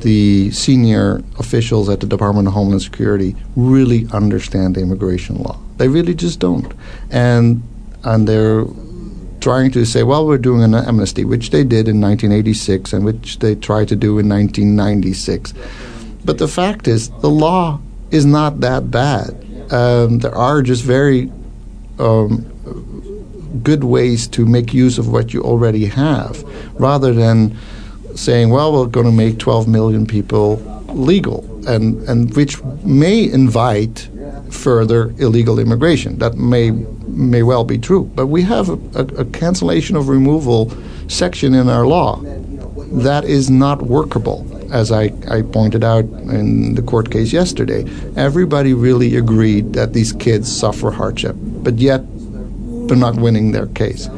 [0.00, 5.58] the senior officials at the Department of Homeland Security, really understand the immigration law.
[5.76, 6.72] They really just don't,
[7.10, 7.62] and
[8.02, 8.64] and they're
[9.40, 13.38] trying to say, well, we're doing an amnesty, which they did in 1986 and which
[13.38, 15.54] they tried to do in 1996.
[16.24, 19.30] But the fact is, the law is not that bad.
[19.72, 21.32] Um, there are just very
[21.98, 22.49] um,
[23.62, 26.42] good ways to make use of what you already have
[26.80, 27.56] rather than
[28.14, 30.56] saying, well, we're going to make 12 million people
[30.88, 34.08] legal, and, and which may invite
[34.50, 36.18] further illegal immigration.
[36.18, 36.70] That may
[37.06, 40.72] may well be true, but we have a, a, a cancellation of removal
[41.08, 42.20] section in our law
[42.92, 44.46] that is not workable.
[44.72, 47.84] As I, I pointed out in the court case yesterday,
[48.16, 52.04] everybody really agreed that these kids suffer hardship, but yet
[52.90, 54.10] they're not winning their case.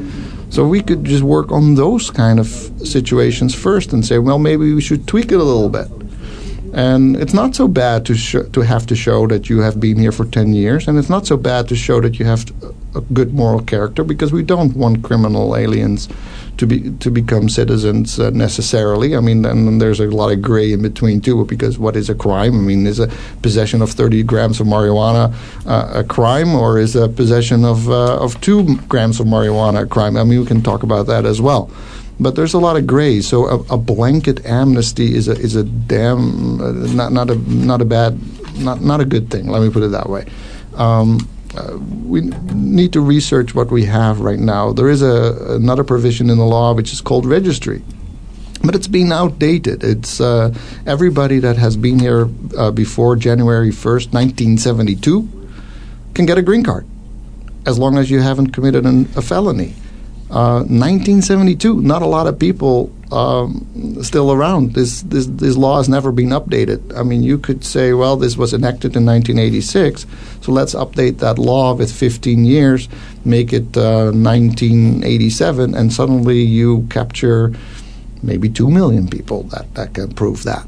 [0.50, 2.48] So we could just work on those kind of
[2.85, 5.88] situations first and say, well, maybe we should tweak it a little bit.
[6.74, 9.98] And it's not so bad to sh- to have to show that you have been
[9.98, 12.44] here for 10 years, and it's not so bad to show that you have
[12.94, 16.09] a good moral character because we don't want criminal aliens
[16.59, 19.16] to be to become citizens uh, necessarily.
[19.16, 22.14] I mean, and there's a lot of gray in between too, because what is a
[22.14, 22.55] crime?
[22.55, 23.09] I mean, is a
[23.40, 25.35] possession of 30 grams of marijuana
[25.66, 29.87] uh, a crime, or is a possession of uh, of two grams of marijuana a
[29.87, 30.16] crime?
[30.16, 31.70] I mean, we can talk about that as well.
[32.20, 35.64] But there's a lot of gray, so a, a blanket amnesty is a is a
[35.64, 38.18] damn uh, not not a not a bad
[38.59, 39.48] not not a good thing.
[39.48, 40.26] Let me put it that way.
[40.74, 41.28] Um,
[42.06, 42.22] we
[42.54, 44.72] need to research what we have right now.
[44.72, 47.82] There is a, another provision in the law which is called registry.
[48.64, 49.82] But it's been outdated.
[49.82, 50.54] It's uh,
[50.86, 55.28] everybody that has been here uh, before January 1st, 1972,
[56.14, 56.86] can get a green card
[57.66, 59.74] as long as you haven't committed an, a felony.
[60.28, 64.72] 1972, uh, not a lot of people um, still around.
[64.72, 66.96] This, this this law has never been updated.
[66.98, 70.07] I mean, you could say, well, this was enacted in 1986,
[70.40, 72.88] so let's update that law with 15 years,
[73.25, 77.53] make it uh, 1987, and suddenly you capture
[78.22, 80.66] maybe two million people that, that can prove that.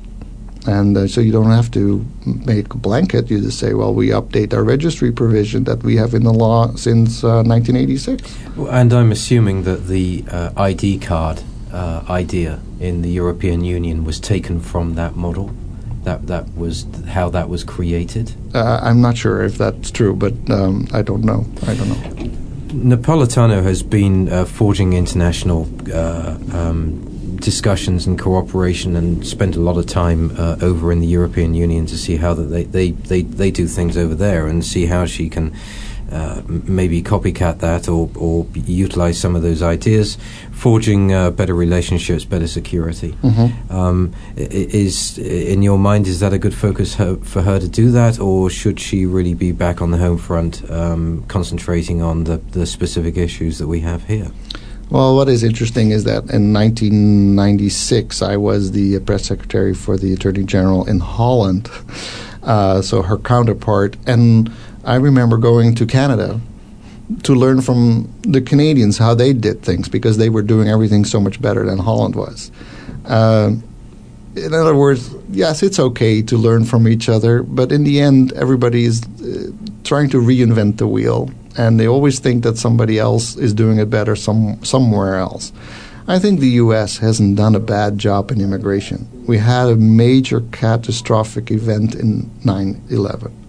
[0.66, 3.30] And uh, so you don't have to make a blanket.
[3.30, 6.74] You just say, well, we update our registry provision that we have in the law
[6.74, 8.22] since uh, 1986.
[8.70, 11.42] And I'm assuming that the uh, ID card
[11.74, 15.50] uh, idea in the European Union was taken from that model.
[16.04, 18.34] That that was how that was created.
[18.54, 21.46] Uh, I'm not sure if that's true, but um, I don't know.
[21.66, 22.30] I don't know.
[22.74, 25.62] Napolitano has been uh, forging international
[26.54, 31.54] um, discussions and cooperation and spent a lot of time uh, over in the European
[31.54, 34.86] Union to see how that they, they, they, they do things over there and see
[34.86, 35.54] how she can
[36.10, 40.16] uh, maybe copycat that or, or utilize some of those ideas,
[40.54, 43.12] forging uh, better relationships, better security.
[43.22, 43.72] Mm-hmm.
[43.72, 47.90] Um, is in your mind is that a good focus her, for her to do
[47.90, 52.38] that, or should she really be back on the home front, um, concentrating on the,
[52.52, 54.30] the specific issues that we have here?
[54.90, 60.12] Well, what is interesting is that in 1996, I was the press secretary for the
[60.12, 61.68] Attorney General in Holland,
[62.42, 63.96] uh, so her counterpart.
[64.06, 64.52] And
[64.84, 66.40] I remember going to Canada
[67.22, 71.20] to learn from the Canadians how they did things because they were doing everything so
[71.20, 72.50] much better than Holland was.
[73.04, 73.52] Uh,
[74.36, 78.32] in other words, yes, it's okay to learn from each other, but in the end,
[78.32, 79.52] everybody is uh,
[79.84, 83.90] trying to reinvent the wheel and they always think that somebody else is doing it
[83.90, 85.52] better some somewhere else.
[86.06, 86.98] I think the U.S.
[86.98, 89.08] hasn't done a bad job in immigration.
[89.26, 93.43] We had a major catastrophic event in 9 11.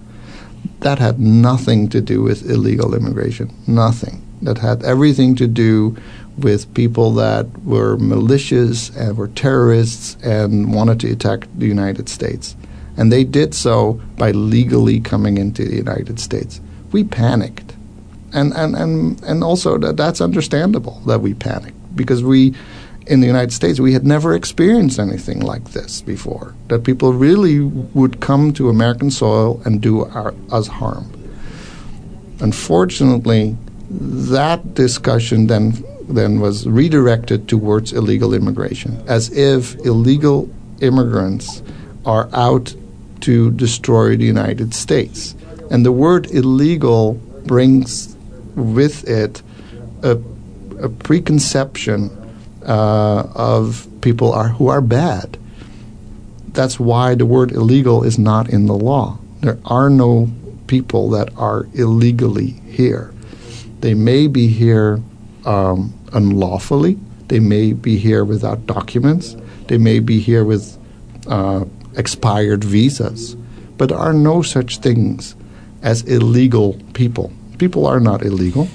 [0.82, 3.54] That had nothing to do with illegal immigration.
[3.68, 4.22] Nothing.
[4.42, 5.98] That had everything to do
[6.38, 12.56] with people that were malicious and were terrorists and wanted to attack the United States.
[12.98, 16.62] And they did so by legally coming into the United States.
[16.92, 17.76] We panicked
[18.36, 22.54] and and and and also that that's understandable that we panicked because we
[23.08, 27.60] in the United States we had never experienced anything like this before that people really
[27.60, 31.12] would come to American soil and do our, us harm.
[32.40, 33.56] Unfortunately,
[33.90, 40.50] that discussion then then was redirected towards illegal immigration as if illegal
[40.82, 41.64] immigrants
[42.06, 42.76] are out
[43.22, 45.34] to destroy the United States.
[45.72, 47.14] And the word illegal
[47.48, 48.16] brings
[48.56, 49.42] with it
[50.04, 50.22] a,
[50.80, 52.12] a preconception
[52.66, 55.38] uh, of people are who are bad.
[56.50, 59.20] That's why the word illegal is not in the law.
[59.42, 60.32] There are no
[60.68, 63.14] people that are illegally here.
[63.82, 65.02] They may be here
[65.46, 66.98] um, unlawfully.
[67.28, 69.36] They may be here without documents.
[69.68, 70.78] They may be here with
[71.28, 73.36] uh, expired visas.
[73.78, 75.36] But there are no such things
[75.82, 78.68] as illegal people people are not illegal.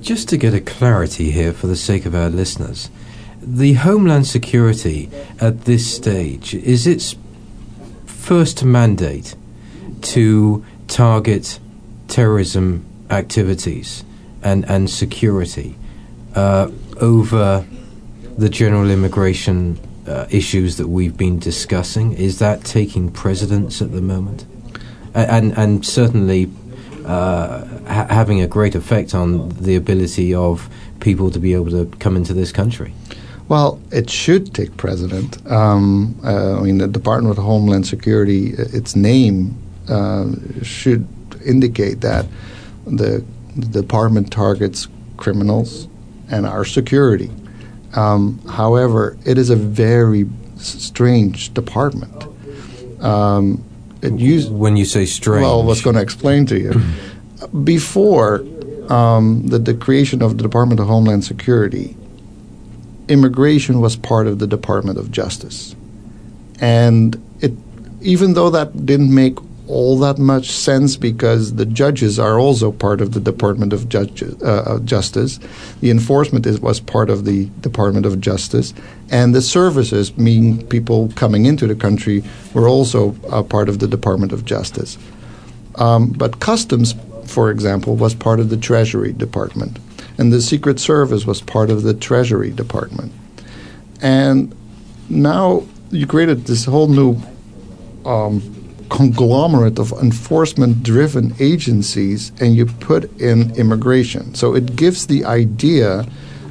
[0.00, 2.90] Just to get a clarity here for the sake of our listeners,
[3.46, 5.08] the Homeland Security
[5.40, 7.14] at this stage is its
[8.04, 9.36] first mandate
[10.02, 11.60] to target
[12.08, 14.04] terrorism activities
[14.42, 15.76] and, and security
[16.34, 16.68] uh,
[17.00, 17.64] over
[18.36, 19.78] the general immigration
[20.08, 22.12] uh, issues that we've been discussing.
[22.14, 24.44] Is that taking precedence at the moment?
[25.14, 26.50] And, and certainly
[27.04, 30.68] uh, ha- having a great effect on the ability of
[30.98, 32.92] people to be able to come into this country?
[33.48, 35.44] Well, it should take precedent.
[35.50, 39.56] Um, uh, I mean, the Department of Homeland Security, uh, its name
[39.88, 40.26] uh,
[40.62, 41.06] should
[41.44, 42.26] indicate that
[42.86, 43.24] the,
[43.54, 45.86] the, department targets criminals
[46.28, 47.30] and our security.
[47.94, 50.26] Um, however, it is a very
[50.56, 52.24] strange department.
[53.00, 53.64] Um,
[54.02, 55.42] it used when you say strange.
[55.42, 56.80] Well, I was going to explain to you.
[57.64, 58.44] Before
[58.90, 61.96] um, the, the creation of the Department of Homeland Security,
[63.08, 65.74] immigration was part of the Department of Justice,
[66.60, 67.52] and it
[68.00, 69.38] even though that didn't make
[69.68, 74.78] all that much sense because the judges are also part of the Department of uh,
[74.80, 75.40] Justice.
[75.80, 78.72] The enforcement is, was part of the Department of Justice,
[79.10, 82.22] and the services, meaning people coming into the country,
[82.54, 83.12] were also
[83.44, 84.98] part of the Department of Justice.
[85.76, 86.94] Um, but customs,
[87.26, 89.78] for example, was part of the Treasury Department,
[90.18, 93.12] and the Secret Service was part of the Treasury Department.
[94.00, 94.54] And
[95.08, 97.20] now you created this whole new
[98.04, 98.42] um,
[98.88, 104.34] conglomerate of enforcement driven agencies and you put in immigration.
[104.34, 106.06] So it gives the idea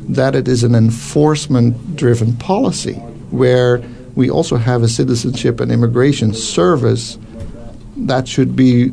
[0.10, 2.94] that it is an enforcement driven policy
[3.32, 3.84] where
[4.16, 7.18] we also have a citizenship and immigration service
[7.98, 8.92] that should be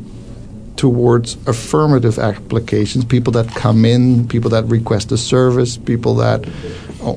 [0.75, 6.47] towards affirmative applications, people that come in, people that request a service, people that
[7.01, 7.11] uh,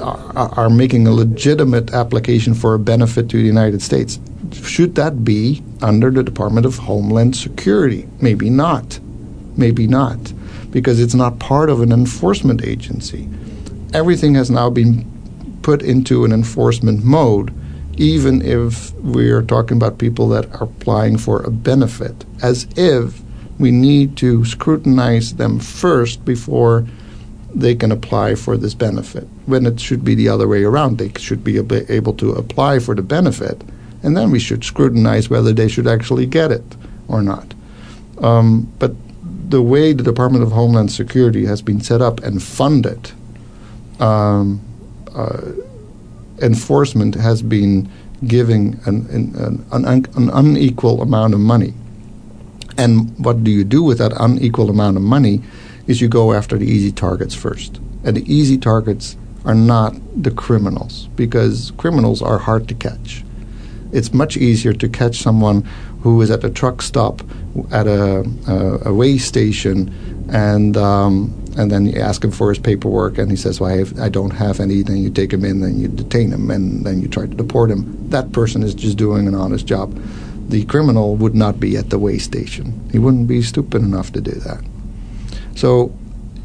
[0.00, 4.18] uh, are making a legitimate application for a benefit to the United States
[4.54, 8.08] should that be under the Department of Homeland Security?
[8.20, 9.00] Maybe not.
[9.56, 10.32] Maybe not,
[10.70, 13.28] because it's not part of an enforcement agency.
[13.92, 15.10] Everything has now been
[15.62, 17.52] put into an enforcement mode,
[17.96, 23.20] even if we are talking about people that are applying for a benefit, as if
[23.58, 26.86] we need to scrutinize them first before
[27.54, 29.28] they can apply for this benefit.
[29.46, 32.94] When it should be the other way around, they should be able to apply for
[32.94, 33.62] the benefit
[34.02, 36.64] and then we should scrutinize whether they should actually get it
[37.08, 37.54] or not.
[38.18, 38.92] Um, but
[39.48, 43.12] the way the Department of Homeland Security has been set up and funded,
[44.00, 44.60] um,
[45.14, 45.52] uh,
[46.42, 47.88] enforcement has been
[48.26, 51.74] giving an, an, an, an, unequal amount of money.
[52.76, 55.42] And what do you do with that unequal amount of money?
[55.86, 57.80] Is you go after the easy targets first.
[58.04, 63.24] And the easy targets are not the criminals because criminals are hard to catch.
[63.92, 65.62] It's much easier to catch someone
[66.02, 67.22] who is at a truck stop
[67.70, 69.92] at a, a, a way station
[70.32, 73.78] and um, and then you ask him for his paperwork and he says well I,
[73.78, 74.82] have, I don't have any.
[74.82, 77.70] Then you take him in and you detain him and then you try to deport
[77.70, 78.10] him.
[78.10, 79.94] That person is just doing an honest job.
[80.48, 82.88] The criminal would not be at the way station.
[82.90, 84.64] He wouldn't be stupid enough to do that.
[85.54, 85.94] So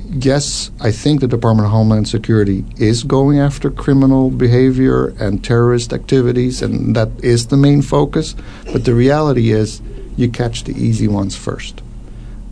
[0.09, 5.93] yes, I think the Department of Homeland Security is going after criminal behavior and terrorist
[5.93, 8.35] activities, and that is the main focus.
[8.65, 9.81] But the reality is,
[10.15, 11.81] you catch the easy ones first.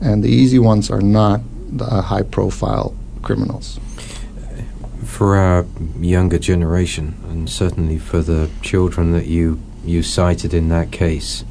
[0.02, 1.42] And the easy ones are not
[1.78, 3.80] the uh, high profile criminals.
[5.04, 5.66] For our
[6.00, 11.46] younger generation, and certainly for the children that you, you cited in that case,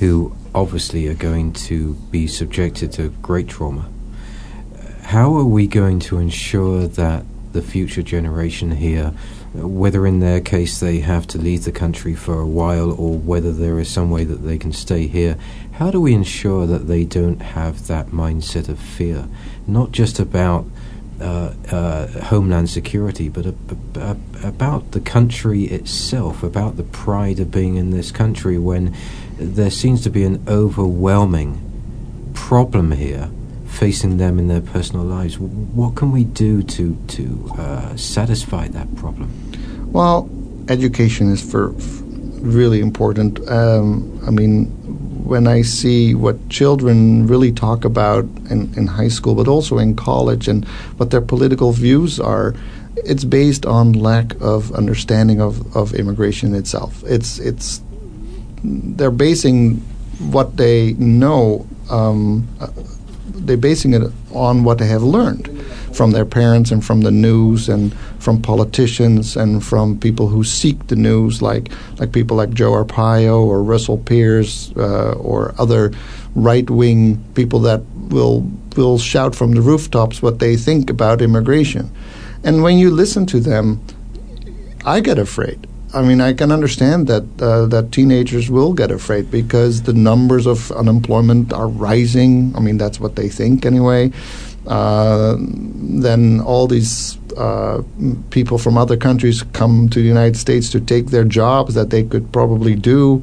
[0.00, 3.88] who obviously are going to be subjected to great trauma
[5.06, 9.14] how are we going to ensure that the future generation here,
[9.54, 13.52] whether in their case they have to leave the country for a while or whether
[13.52, 15.38] there is some way that they can stay here,
[15.76, 19.28] how do we ensure that they don't have that mindset of fear?
[19.66, 20.64] Not just about
[21.20, 23.46] uh, uh, homeland security, but
[24.42, 28.96] about the country itself, about the pride of being in this country when
[29.38, 31.60] there seems to be an overwhelming
[32.32, 33.30] problem here
[33.66, 35.38] facing them in their personal lives.
[35.38, 39.30] What can we do to to uh, satisfy that problem?
[39.92, 40.30] Well,
[40.68, 41.74] education is for,
[42.40, 43.46] really important.
[43.48, 44.72] Um, I mean,
[45.26, 49.96] when I see what children really talk about in, in high school, but also in
[49.96, 50.64] college, and
[50.98, 52.54] what their political views are,
[52.96, 57.02] it's based on lack of understanding of, of immigration itself.
[57.04, 57.82] It's it's
[58.62, 59.76] they're basing
[60.30, 62.48] what they know um,
[63.26, 65.55] they're basing it on what they have learned
[65.96, 70.86] from their parents and from the news and from politicians and from people who seek
[70.88, 75.92] the news, like like people like Joe Arpaio or Russell Pearce uh, or other
[76.34, 78.42] right wing people that will
[78.76, 81.90] will shout from the rooftops what they think about immigration.
[82.44, 83.80] And when you listen to them,
[84.84, 89.30] I get afraid I mean, I can understand that uh, that teenagers will get afraid
[89.30, 92.52] because the numbers of unemployment are rising.
[92.54, 94.12] I mean, that's what they think anyway.
[94.66, 97.82] Uh, then all these uh,
[98.30, 102.02] people from other countries come to the United States to take their jobs that they
[102.02, 103.22] could probably do.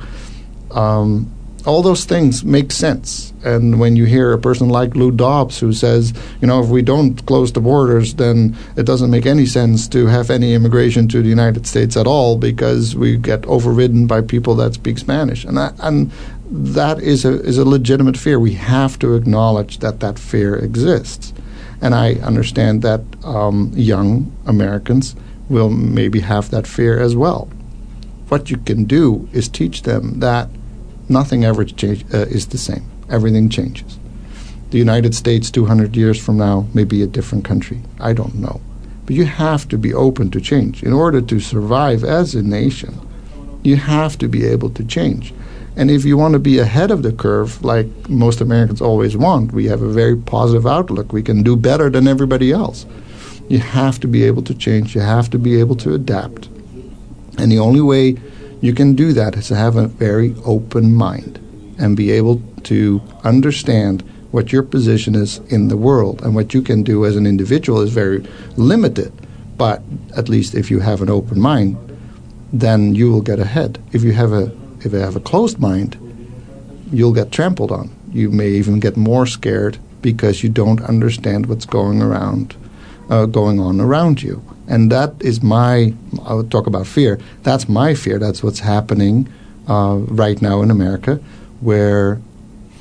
[0.72, 1.32] Um,
[1.66, 3.32] all those things make sense.
[3.44, 6.82] And when you hear a person like Lou Dobbs who says, you know, if we
[6.82, 11.22] don't close the borders, then it doesn't make any sense to have any immigration to
[11.22, 15.46] the United States at all because we get overridden by people that speak Spanish.
[15.46, 16.12] And, I, and
[16.54, 18.40] that is a, is a legitimate fear.
[18.40, 21.34] We have to acknowledge that that fear exists.
[21.82, 25.16] And I understand that um, young Americans
[25.50, 27.50] will maybe have that fear as well.
[28.30, 30.50] What you can do is teach them that–
[31.10, 32.90] nothing ever change, uh, is the same.
[33.10, 34.00] Everything changes.
[34.72, 37.82] The United States 200 years from now may be a different country.
[38.00, 38.62] I don't know.
[39.06, 40.84] But you have to be open to change.
[40.84, 43.00] In order to survive as a nation,
[43.64, 45.34] you have to be able to change.
[45.76, 49.54] And if you want to be ahead of the curve, like most Americans always want,
[49.54, 51.12] we have a very positive outlook.
[51.12, 52.86] We can do better than everybody else.
[53.50, 54.94] You have to be able to change.
[54.94, 56.48] You have to be able to adapt.
[57.40, 58.18] And the only way
[58.62, 61.40] you can do that is to have a very open mind
[61.80, 66.62] and be able to understand what your position is in the world and what you
[66.62, 68.26] can do as an individual is very
[68.58, 69.12] limited.
[69.58, 69.82] But
[70.16, 71.78] at least if you have an open mind,
[72.52, 73.80] then you will get ahead.
[73.92, 74.52] If you have a
[74.86, 75.98] if you have a closed mind,
[76.92, 77.90] you'll get trampled on.
[78.12, 82.56] You may even get more scared because you don't understand what's going around,
[83.10, 84.44] uh, going on around you.
[84.68, 85.94] And that is my,
[86.26, 87.20] I would talk about fear.
[87.44, 88.20] That's my fear.
[88.20, 89.28] That's what's happening
[89.68, 91.16] uh, right now in America,
[91.62, 92.22] where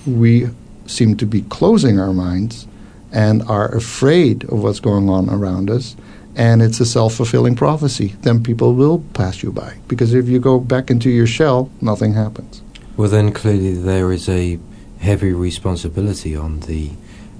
[0.06, 0.48] we
[0.86, 2.66] seem to be closing our minds
[3.12, 5.96] and are afraid of what's going on around us.
[6.34, 8.14] And it's a self fulfilling prophecy.
[8.22, 9.76] Then people will pass you by.
[9.88, 12.62] Because if you go back into your shell, nothing happens.
[12.96, 14.58] Well, then clearly there is a
[15.00, 16.90] heavy responsibility on the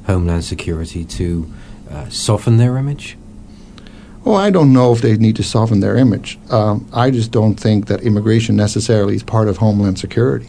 [0.07, 1.51] Homeland Security to
[1.91, 3.17] uh, soften their image
[4.25, 6.39] Oh, I don't know if they need to soften their image.
[6.51, 10.49] Um, I just don't think that immigration necessarily is part of Homeland Security.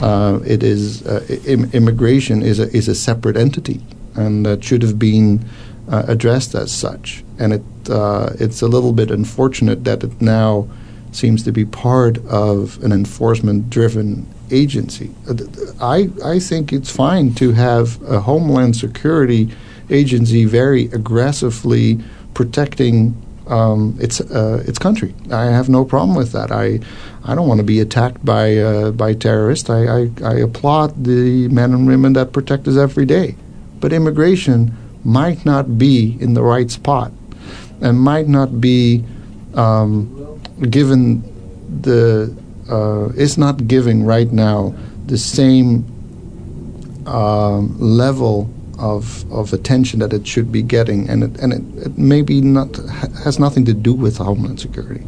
[0.00, 3.80] Uh, it is uh, Im- immigration is a is a separate entity,
[4.16, 5.44] and that should have been
[5.90, 7.24] uh, addressed as such.
[7.38, 10.68] And it uh, it's a little bit unfortunate that it now
[11.12, 15.10] seems to be part of an enforcement-driven agency.
[15.28, 15.34] Uh,
[15.80, 19.50] I I think it's fine to have a homeland security
[19.90, 21.98] agency very aggressively
[22.34, 23.14] protecting
[23.48, 25.12] um, its uh, its country.
[25.30, 26.52] I have no problem with that.
[26.52, 26.80] I
[27.24, 29.68] I don't want to be attacked by uh, by terrorists.
[29.68, 33.34] I, I, I applaud the men and women that protect us every day.
[33.80, 37.12] But immigration might not be in the right spot,
[37.80, 39.04] and might not be
[39.54, 40.40] um,
[40.70, 41.22] given
[41.82, 42.34] the
[42.68, 44.74] uh, is not giving right now
[45.06, 45.84] the same
[47.06, 48.48] um, level
[48.78, 52.76] of of attention that it should be getting, and it, and it, it maybe not
[53.24, 55.04] has nothing to do with homeland security.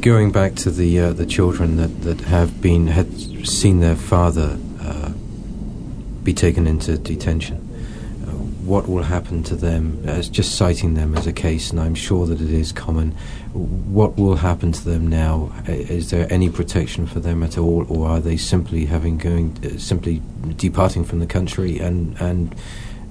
[0.00, 4.58] Going back to the uh, the children that, that have been had seen their father
[4.80, 5.10] uh,
[6.24, 7.67] be taken into detention,
[8.68, 10.02] what will happen to them?
[10.06, 13.12] As just citing them as a case, and I'm sure that it is common.
[13.52, 15.50] What will happen to them now?
[15.66, 19.78] Is there any protection for them at all, or are they simply having going uh,
[19.78, 20.20] simply
[20.56, 22.54] departing from the country, and and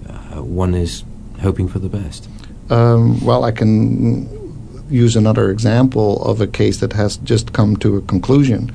[0.08, 1.04] uh, one is
[1.42, 2.30] hoping for the best?
[2.70, 4.30] Um, well, I can
[4.90, 8.72] use another example of a case that has just come to a conclusion.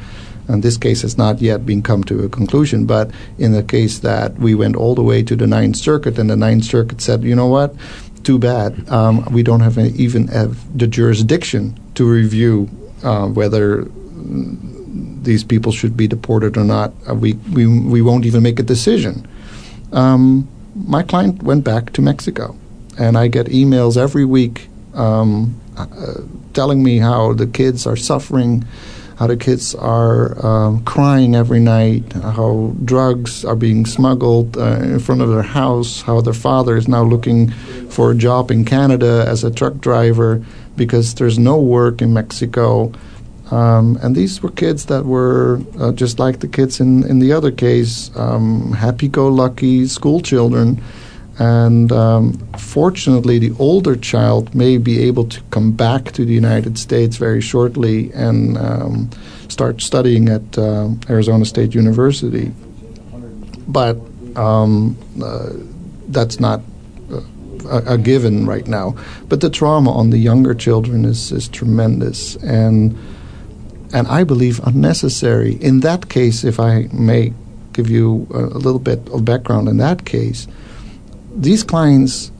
[0.48, 4.00] And this case has not yet been come to a conclusion, but in the case
[4.00, 7.22] that we went all the way to the Ninth Circuit, and the Ninth Circuit said,
[7.22, 7.74] you know what,
[8.24, 12.68] too bad, um, we don't have any, even have the jurisdiction to review
[13.02, 13.86] uh, whether
[15.22, 16.92] these people should be deported or not.
[17.08, 19.26] Uh, we, we, we won't even make a decision.
[19.92, 22.56] Um, my client went back to Mexico,
[22.98, 25.86] and I get emails every week um, uh,
[26.54, 28.64] telling me how the kids are suffering,
[29.16, 34.98] how the kids are um, crying every night, how drugs are being smuggled uh, in
[34.98, 37.50] front of their house, how their father is now looking
[37.90, 40.44] for a job in Canada as a truck driver
[40.76, 42.92] because there's no work in Mexico.
[43.50, 47.32] Um, and these were kids that were uh, just like the kids in, in the
[47.32, 50.82] other case, um, happy go lucky school children.
[51.42, 56.78] And um, fortunately, the older child may be able to come back to the United
[56.78, 59.10] States very shortly and um,
[59.48, 62.52] start studying at uh, Arizona State University.
[63.66, 63.96] But
[64.36, 65.50] um, uh,
[66.06, 66.60] that's not
[67.66, 68.94] a, a, given right now.
[69.28, 72.36] But the trauma on the younger children is, is tremendous.
[72.36, 72.96] And
[73.92, 75.56] and I believe unnecessary.
[75.56, 77.32] In that case, if I may
[77.72, 80.46] give you a, a little bit of background in that case,
[81.34, 82.30] these clients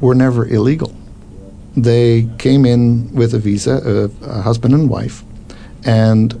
[0.00, 0.94] were never illegal.
[1.76, 5.22] They came in with a visa, a, a husband and wife,
[5.84, 6.32] and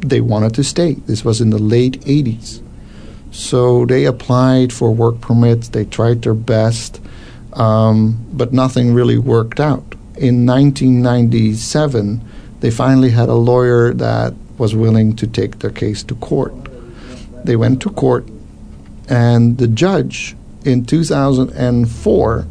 [0.00, 0.94] they wanted to stay.
[1.06, 2.60] This was in the late 80s.
[3.30, 7.00] So they applied for work permits, they tried their best,
[7.54, 9.94] um, but nothing really worked out.
[10.16, 12.20] In 1997,
[12.60, 16.54] they finally had a lawyer that was willing to take their case to court.
[17.44, 18.28] They went to court,
[19.08, 22.46] and the judge in 2004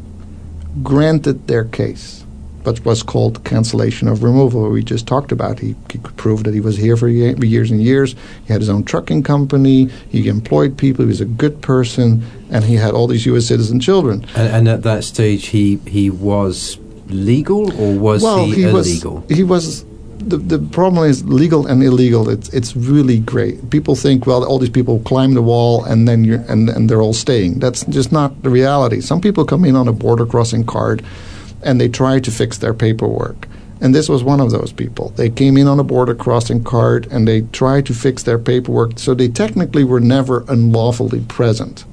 [0.82, 2.26] granted their case,
[2.64, 4.70] but was called cancellation of removal.
[4.70, 5.60] We just talked about.
[5.60, 8.16] He, he could prove that he was here for years and years.
[8.46, 9.90] He had his own trucking company.
[10.10, 11.06] He employed people.
[11.06, 13.46] He was a good person, and he had all these U.S.
[13.48, 14.26] citizen children.
[14.36, 19.22] And, and at that stage, he he was legal, or was well, he, he illegal?
[19.28, 19.86] Was, he was
[20.18, 22.30] the, the problem is legal and illegal.
[22.30, 23.70] It's it's really great.
[23.70, 27.02] People think well, all these people climb the wall and then you and and they're
[27.02, 27.60] all staying.
[27.60, 29.02] That's just not the reality.
[29.02, 31.04] Some people come in on a border crossing card,
[31.62, 33.48] and they try to fix their paperwork.
[33.82, 35.10] And this was one of those people.
[35.18, 38.98] They came in on a border crossing card and they tried to fix their paperwork,
[38.98, 41.84] so they technically were never unlawfully present.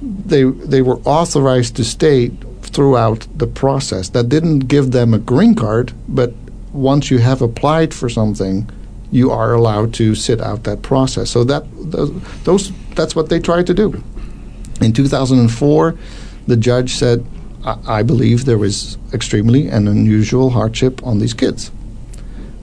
[0.00, 2.30] They they were authorized to stay
[2.62, 4.08] throughout the process.
[4.10, 6.32] That didn't give them a green card, but
[6.72, 8.68] once you have applied for something,
[9.10, 11.30] you are allowed to sit out that process.
[11.30, 11.64] So that
[12.44, 14.02] those that's what they tried to do.
[14.80, 15.94] In 2004,
[16.46, 17.24] the judge said,
[17.64, 21.70] I, I believe there was extremely and unusual hardship on these kids,"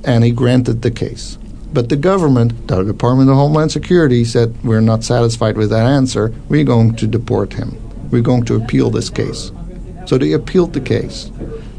[0.04, 1.38] and he granted the case.
[1.74, 6.34] But the government, the Department of Homeland Security, said, We're not satisfied with that answer.
[6.48, 7.78] We're going to deport him.
[8.10, 9.52] We're going to appeal this case.
[10.06, 11.30] So they appealed the case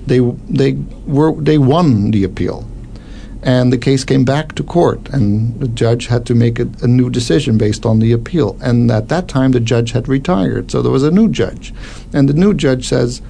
[0.08, 0.72] they they
[1.06, 2.66] were they won the appeal,
[3.42, 6.86] and the case came back to court, and the judge had to make a, a,
[6.86, 8.58] new decision based on the appeal.
[8.60, 11.72] And at that time, the judge had retired, so there was a new judge,
[12.12, 13.22] and the new judge says,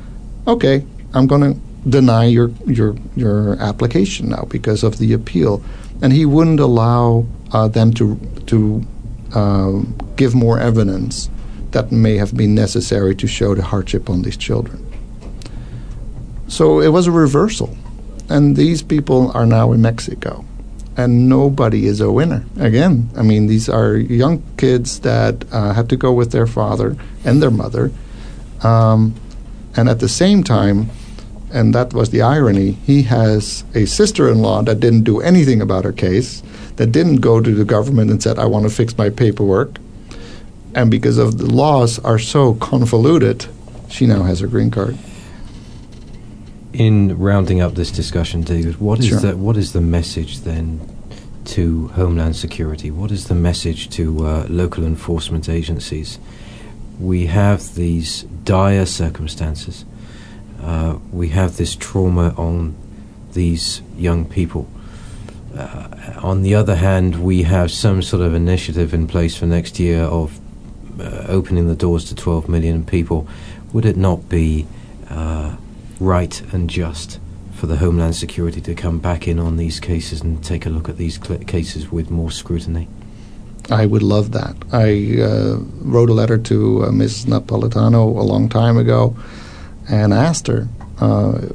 [0.46, 5.62] "Okay, I'm going to deny your your your application now because of the appeal,"
[6.00, 8.86] and he wouldn't allow uh, them to to
[9.34, 9.82] uh,
[10.16, 11.28] give more evidence
[11.72, 14.87] that may have been necessary to show the hardship on these children.
[16.48, 17.76] So it was a reversal,
[18.28, 20.44] and these people are now in Mexico,
[20.96, 22.44] and nobody is a winner.
[22.58, 26.96] Again, I mean, these are young kids that uh, had to go with their father
[27.24, 27.92] and their mother,
[28.62, 29.14] um,
[29.76, 30.90] and at the same time,
[31.52, 35.60] and that was the irony, he has a sister in law that didn't do anything
[35.60, 36.42] about her case,
[36.76, 39.78] that didn't go to the government and said, I want to fix my paperwork.
[40.74, 43.46] And because of the laws are so convoluted,
[43.88, 44.98] she now has her green card.
[46.78, 49.18] In rounding up this discussion, David, what is sure.
[49.20, 50.80] the what is the message then
[51.46, 52.90] to Homeland Security?
[52.90, 56.18] What is the message to uh, local enforcement agencies?
[57.00, 59.84] We have these dire circumstances
[60.60, 62.74] uh, we have this trauma on
[63.32, 64.68] these young people.
[65.56, 65.88] Uh,
[66.22, 70.02] on the other hand, we have some sort of initiative in place for next year
[70.02, 70.40] of
[71.00, 73.28] uh, opening the doors to 12 million people.
[73.72, 74.66] Would it not be
[75.08, 75.56] uh,
[76.00, 77.20] right and just
[77.52, 80.88] for the Homeland Security to come back in on these cases and take a look
[80.88, 82.88] at these cl- cases with more scrutiny?
[83.70, 84.56] I would love that.
[84.72, 87.26] I uh, wrote a letter to uh, Ms.
[87.26, 89.16] Napolitano a long time ago
[89.90, 90.68] and asked her
[91.00, 91.48] uh,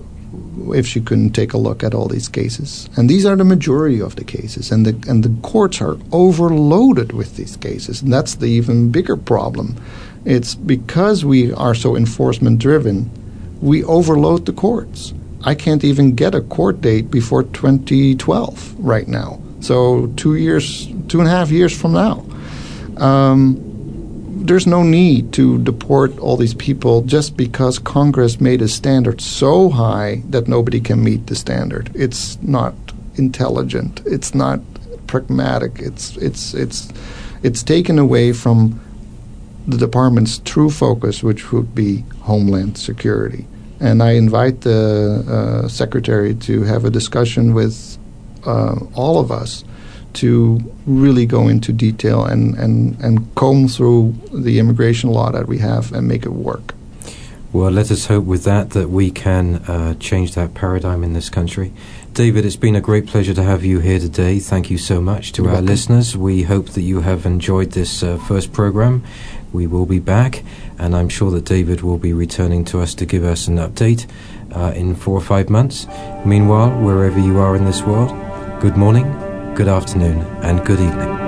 [0.74, 2.90] if she couldn't take a look at all these cases.
[2.96, 7.12] And these are the majority of the cases, and the and the courts are overloaded
[7.14, 9.76] with these cases, and that's the even bigger problem.
[10.26, 13.10] It's because we are so enforcement driven,
[13.64, 15.14] we overload the courts.
[15.46, 19.40] I can't even get a court date before 2012 right now.
[19.62, 22.26] So two years, two and a half years from now.
[22.98, 23.58] Um,
[24.46, 29.70] there's no need to deport all these people just because Congress made a standard so
[29.70, 31.90] high that nobody can meet the standard.
[31.96, 32.76] It's not
[33.16, 34.02] intelligent.
[34.06, 34.60] It's not
[35.08, 35.80] pragmatic.
[35.80, 36.90] It's it's it's
[37.42, 38.82] it's taken away from
[39.66, 43.48] the department's true focus, which would be homeland security.
[43.84, 44.80] And I invite the
[45.28, 47.98] uh, secretary to have a discussion with
[48.46, 49.66] uh, all of us
[50.14, 55.58] to really go into detail and, and, and comb through the immigration law that we
[55.58, 56.74] have and make it work.
[57.52, 61.30] Well, let us hope with that that we can uh, change that paradigm in this
[61.30, 61.72] country.
[62.14, 64.40] David, it's been a great pleasure to have you here today.
[64.40, 65.68] Thank you so much to You're our welcome.
[65.68, 66.18] listeners.
[66.18, 69.04] We hope that you have enjoyed this uh, first program.
[69.52, 70.42] We will be back,
[70.80, 74.08] and I'm sure that David will be returning to us to give us an update
[74.56, 75.88] uh, in four or five months.
[76.26, 78.10] Meanwhile, wherever you are in this world,
[78.62, 79.06] good morning,
[79.56, 81.24] good afternoon, and good evening.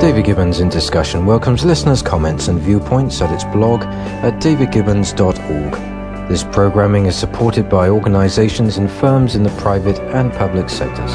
[0.00, 6.28] David Gibbons in Discussion welcomes listeners' comments and viewpoints at its blog at davidgibbons.org.
[6.28, 11.12] This programming is supported by organizations and firms in the private and public sectors.